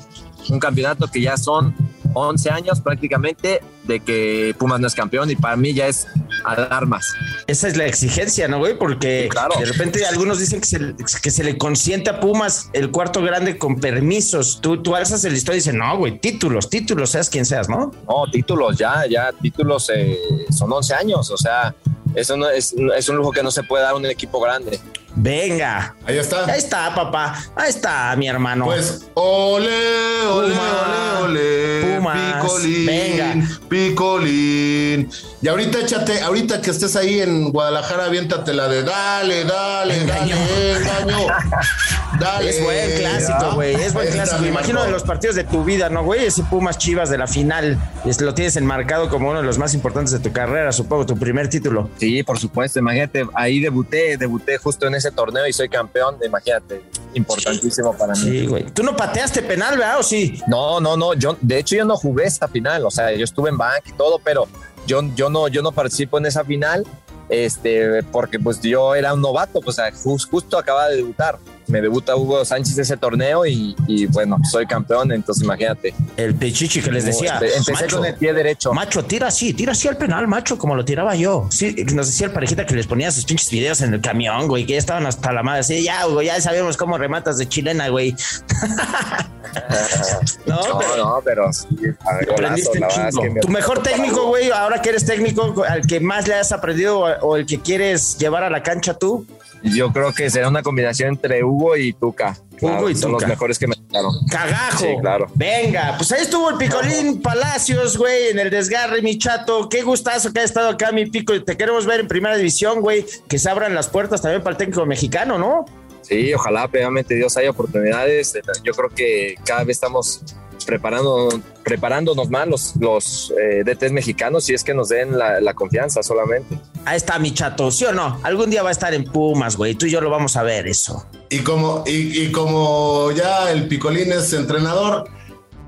un 0.49 0.61
campeonato 0.61 1.09
que 1.09 1.21
ya 1.21 1.37
son 1.37 1.75
11 2.15 2.51
años 2.51 2.81
prácticamente 2.81 3.61
de 3.85 4.01
que 4.01 4.55
Pumas 4.59 4.81
no 4.81 4.87
es 4.87 4.95
campeón 4.95 5.31
y 5.31 5.37
para 5.37 5.57
mí 5.57 5.75
ya 5.75 5.87
es 5.87 6.07
alarmas. 6.45 7.15
Esa 7.47 7.69
es 7.69 7.77
la 7.77 7.85
exigencia, 7.87 8.49
¿no, 8.49 8.59
güey? 8.59 8.79
Porque 8.79 9.25
Sí, 9.25 9.29
claro. 9.29 9.55
de 9.59 9.67
repente 9.67 10.07
algunos 10.07 10.39
dicen 10.39 10.61
que 10.61 10.67
se, 10.67 10.95
que 11.23 11.31
se 11.31 11.45
le 11.45 11.59
consiente 11.59 12.11
a 12.11 12.21
Pumas 12.21 12.71
el 12.73 12.91
cuarto 12.91 13.21
grande 13.23 13.59
con 13.59 13.77
permisos. 13.81 14.61
Tú, 14.61 14.83
tú 14.83 14.97
alzas 14.97 15.25
el 15.25 15.35
listón 15.35 15.55
y 15.55 15.59
dices, 15.59 15.75
no, 15.75 15.97
güey, 15.99 16.19
títulos, 16.19 16.71
títulos, 16.71 17.11
seas 17.11 17.29
quien 17.29 17.45
seas, 17.45 17.69
¿no? 17.69 17.93
No, 18.09 18.31
títulos 18.31 18.77
ya, 18.79 19.05
ya, 19.09 19.31
títulos 19.33 19.91
eh, 19.95 20.19
son 20.51 20.73
11 20.73 20.95
años, 20.95 21.31
o 21.31 21.37
sea, 21.37 21.75
eso 22.15 22.37
no 22.37 22.49
es, 22.49 22.75
es 22.97 23.09
un 23.09 23.17
lujo 23.17 23.33
que 23.33 23.43
no 23.43 23.51
se 23.51 23.63
puede 23.65 23.83
dar 23.83 23.93
a 23.93 23.97
un 23.97 24.07
equipo 24.07 24.41
grande. 24.41 24.81
Venga. 25.17 25.95
Ahí 26.07 26.19
está. 26.19 26.45
Ahí 26.47 26.59
está, 26.59 26.95
papá. 26.95 27.41
Ahí 27.55 27.71
está, 27.71 28.15
mi 28.17 28.27
hermano. 28.29 28.65
Pues, 28.67 29.07
ole, 29.15 30.27
ole, 30.27 30.55
ole, 30.55 31.25
ole. 31.25 31.64
Picolín. 32.13 32.87
Venga. 32.87 33.35
Picolín. 33.69 35.09
Y 35.43 35.49
ahorita 35.49 35.81
échate, 35.81 36.21
ahorita 36.23 36.61
que 36.61 36.71
estés 36.71 36.97
ahí 36.97 37.21
en 37.21 37.51
Guadalajara, 37.51 38.05
aviéntate 38.07 38.53
la 38.53 38.69
de 38.69 38.83
dale, 38.83 39.45
dale, 39.45 39.97
Engaño. 40.03 40.37
dale, 40.37 40.77
engaño. 40.77 41.19
Dale. 42.19 42.51
Es 42.51 42.63
buen 42.63 42.91
clásico, 42.99 43.55
güey. 43.55 43.75
Es 43.75 43.93
buen 43.93 44.09
clásico. 44.11 44.45
Imagino 44.45 44.83
de 44.85 44.91
los 44.91 45.03
partidos 45.03 45.37
de 45.37 45.45
tu 45.45 45.65
vida, 45.65 45.89
¿no, 45.89 46.05
güey? 46.05 46.25
Ese 46.27 46.43
Pumas 46.45 46.79
Chivas 46.79 47.11
de 47.11 47.19
la 47.19 47.27
final. 47.27 47.79
Es- 48.05 48.21
lo 48.21 48.35
tienes 48.35 48.57
enmarcado 48.57 49.09
como 49.09 49.31
uno 49.31 49.41
de 49.41 49.47
los 49.47 49.59
más 49.59 49.75
importantes 49.75 50.13
de 50.13 50.19
tu 50.21 50.33
carrera, 50.33 50.73
supongo, 50.73 51.07
tu 51.07 51.17
primer 51.17 51.49
título. 51.49 51.91
Sí, 51.99 52.23
por 52.23 52.39
supuesto, 52.39 52.79
imagínate, 52.79 53.27
ahí 53.35 53.61
debuté, 53.61 54.17
debuté 54.17 54.59
justo 54.59 54.87
en 54.87 54.95
ese 54.95 55.11
torneo 55.11 55.47
y 55.47 55.53
soy 55.53 55.69
campeón, 55.69 56.17
imagínate, 56.25 56.83
importantísimo 57.15 57.93
para 57.97 58.13
mí. 58.15 58.21
Sí, 58.21 58.47
güey. 58.47 58.65
Tú 58.67 58.83
no 58.83 58.97
pateaste 58.97 59.43
penal, 59.43 59.77
¿verdad? 59.79 59.99
¿O 60.01 60.03
sí? 60.03 60.41
No, 60.47 60.81
no, 60.81 60.97
no, 60.97 61.15
yo, 61.15 61.37
de 61.41 61.59
hecho 61.59 61.77
yo 61.77 61.85
no 61.85 61.97
jugué 61.97 62.25
esta 62.25 62.49
final, 62.49 62.85
o 62.87 62.91
sea, 62.91 63.13
yo 63.13 63.25
estuve 63.25 63.51
en 63.51 63.59
bank 63.59 63.83
y 63.87 63.93
todo, 63.93 64.19
pero 64.23 64.47
yo, 64.87 65.03
yo 65.15 65.29
no, 65.31 65.49
yo 65.49 65.63
no 65.63 65.73
participo 65.73 66.19
en 66.19 66.27
esa 66.27 66.45
final, 66.45 66.85
este, 67.29 68.03
porque 68.05 68.39
pues 68.39 68.61
yo 68.61 68.95
era 68.95 69.15
un 69.15 69.21
novato, 69.23 69.61
pues 69.61 69.79
o 69.79 69.83
sea, 69.83 69.93
jus- 69.93 70.29
justo 70.29 70.59
acababa 70.59 70.89
de 70.89 70.97
debutar. 70.97 71.39
Me 71.75 71.81
debuta 71.81 72.15
Hugo 72.15 72.45
Sánchez 72.45 72.79
ese 72.79 72.97
torneo 72.97 73.45
y, 73.45 73.75
y, 73.89 74.07
bueno, 74.07 74.39
soy 74.49 74.65
campeón, 74.65 75.11
entonces 75.11 75.43
imagínate. 75.43 75.93
El 76.17 76.37
pichichi 76.37 76.81
que 76.81 76.93
les 76.93 77.05
decía. 77.05 77.41
Empe- 77.41 77.51
Empecé 77.57 77.73
macho, 77.73 77.97
con 77.97 78.07
el 78.07 78.15
pie 78.15 78.33
derecho. 78.33 78.73
Macho, 78.73 79.05
tira 79.05 79.27
así, 79.27 79.53
tira 79.55 79.73
así 79.73 79.89
al 79.89 79.97
penal, 79.97 80.29
macho, 80.29 80.57
como 80.57 80.77
lo 80.77 80.85
tiraba 80.85 81.17
yo. 81.17 81.49
Sí, 81.51 81.75
nos 81.93 82.07
decía 82.07 82.29
el 82.29 82.33
parejita 82.33 82.65
que 82.65 82.77
les 82.77 82.87
ponía 82.87 83.11
sus 83.11 83.25
pinches 83.25 83.51
videos 83.51 83.81
en 83.81 83.93
el 83.93 84.01
camión, 84.01 84.47
güey, 84.47 84.65
que 84.67 84.75
ya 84.75 84.79
estaban 84.79 85.05
hasta 85.05 85.33
la 85.33 85.43
madre. 85.43 85.61
Así, 85.63 85.83
ya, 85.83 86.05
güey, 86.05 86.29
ya 86.29 86.41
sabemos 86.41 86.77
cómo 86.77 86.97
rematas 86.97 87.39
de 87.39 87.49
chilena, 87.49 87.89
güey. 87.89 88.15
no, 90.47 90.57
No, 90.69 90.79
pero 90.79 90.97
no, 90.97 91.21
pero 91.25 91.53
sí, 91.53 91.67
ver, 91.81 91.97
golazo, 92.27 92.71
aprendiste 92.71 93.21
que 93.21 93.31
me- 93.31 93.41
Tu 93.41 93.49
mejor 93.49 93.83
técnico, 93.83 94.29
güey, 94.29 94.51
ahora 94.51 94.81
que 94.81 94.91
eres 94.91 95.05
técnico, 95.05 95.65
al 95.69 95.85
que 95.87 95.99
más 95.99 96.29
le 96.29 96.35
has 96.35 96.53
aprendido 96.53 97.01
o, 97.01 97.09
o 97.27 97.37
el 97.37 97.47
que 97.47 97.61
quieres 97.61 98.17
llevar 98.19 98.45
a 98.45 98.51
la 98.51 98.63
cancha 98.63 98.95
tú. 98.95 99.27
Yo 99.65 99.93
creo 99.93 100.13
que 100.13 100.29
será 100.31 100.49
una 100.49 100.63
combinación 100.63 101.11
entre 101.11 101.43
Hugo 101.43 101.77
y 101.77 101.93
Tuca. 101.95 102.37
Hugo 102.61 102.91
y 102.91 102.95
son 102.95 103.13
Tuca. 103.13 103.23
los 103.23 103.29
mejores 103.31 103.59
que 103.59 103.67
me 103.67 103.75
tocaron. 103.75 104.13
Cagajo. 104.31 104.79
Sí, 104.79 104.95
claro. 105.01 105.27
Venga, 105.35 105.95
pues 105.97 106.13
ahí 106.13 106.23
estuvo 106.23 106.51
el 106.51 106.57
Picolín 106.57 107.23
Palacios, 107.23 107.97
güey, 107.97 108.29
en 108.29 108.39
el 108.39 108.51
desgarre, 108.51 109.01
mi 109.03 109.19
chato. 109.19 109.69
Qué 109.69 109.83
gustazo 109.83 110.33
que 110.33 110.41
ha 110.41 110.45
estado 110.45 110.69
acá, 110.69 110.93
mi 110.93 111.07
pico. 111.07 111.43
Te 111.43 111.57
queremos 111.57 111.87
ver 111.87 112.01
en 112.01 112.09
primera 112.09 112.37
división, 112.37 112.81
güey. 112.81 113.07
Que 113.29 113.39
se 113.39 113.49
abran 113.49 113.75
las 113.75 113.89
puertas 113.89 114.21
también 114.21 114.43
para 114.43 114.53
el 114.53 114.59
técnico 114.59 114.85
mexicano, 114.87 115.39
¿no? 115.39 115.65
Sí, 116.03 116.35
ojalá, 116.35 116.69
previamente 116.69 117.15
Dios 117.15 117.35
haya 117.39 117.51
oportunidades. 117.51 118.35
Yo 118.63 118.75
creo 118.75 118.91
que 118.91 119.37
cada 119.45 119.65
vez 119.65 119.79
estamos 119.79 120.23
preparando, 120.65 121.29
preparándonos 121.63 122.31
más 122.31 122.49
los, 122.49 122.77
los 122.77 123.33
eh, 123.41 123.63
DTs 123.65 123.93
mexicanos 123.93 124.49
y 124.51 124.55
es 124.55 124.65
que 124.65 124.75
nos 124.75 124.89
den 124.89 125.17
la, 125.17 125.41
la 125.41 125.55
confianza 125.55 126.03
solamente. 126.03 126.59
Ahí 126.85 126.97
está, 126.97 127.19
mi 127.19 127.33
chato, 127.33 127.71
¿sí 127.71 127.85
o 127.85 127.93
no? 127.93 128.21
Algún 128.23 128.51
día 128.51 128.63
va 128.63 128.69
a 128.71 128.73
estar 128.73 128.95
en 128.95 129.05
Pumas, 129.05 129.57
güey. 129.57 129.75
Tú 129.75 129.87
y 129.87 129.91
yo 129.91 130.01
lo 130.01 130.11
vamos 130.11 130.37
a 130.37 130.43
ver, 130.43 130.67
eso. 130.67 131.07
Y 131.31 131.41
como, 131.41 131.85
y, 131.87 132.25
y 132.25 132.33
como 132.33 133.11
ya 133.13 133.51
el 133.51 133.69
Picolín 133.69 134.13
es 134.13 134.33
entrenador, 134.33 135.09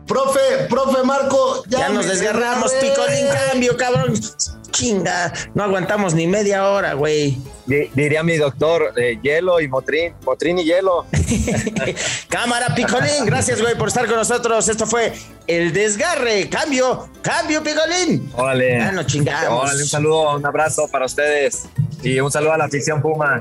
profe, 0.07 0.67
profe 0.69 1.03
Marco, 1.05 1.65
ya, 1.69 1.79
Ya 1.81 1.89
nos 1.91 2.07
desgarramos. 2.07 2.73
Picolín, 2.73 3.27
cambio, 3.51 3.77
cabrón. 3.77 4.15
Chinga, 4.77 5.33
no 5.55 5.63
aguantamos 5.65 6.13
ni 6.15 6.27
media 6.27 6.69
hora, 6.69 6.93
güey. 6.95 7.39
Di- 7.67 7.91
Diría 7.95 8.23
mi 8.23 8.37
doctor, 8.37 8.93
eh, 8.97 9.19
hielo 9.23 9.61
y 9.61 9.69
motrín, 9.69 10.13
motrín 10.25 10.59
y 10.59 10.65
hielo. 10.65 11.07
Cámara, 12.29 12.75
Picolín, 12.75 13.25
gracias, 13.25 13.61
güey, 13.61 13.77
por 13.77 13.89
estar 13.89 14.07
con 14.07 14.17
nosotros. 14.17 14.69
Esto 14.69 14.87
fue 14.87 15.13
El 15.47 15.73
Desgarre. 15.73 16.49
Cambio, 16.49 17.09
cambio, 17.23 17.63
Picolín. 17.63 18.31
Órale. 18.37 18.79
Ya 18.79 18.93
nos 18.93 19.07
chingamos. 19.07 19.65
Órale, 19.65 19.83
un 19.83 19.89
saludo, 19.89 20.37
un 20.37 20.47
abrazo 20.47 20.89
para 20.89 21.07
ustedes. 21.07 21.65
Y 22.03 22.21
un 22.21 22.31
saludo 22.31 22.53
a 22.53 22.59
la 22.59 22.65
afición 22.67 23.01
Puma. 23.01 23.41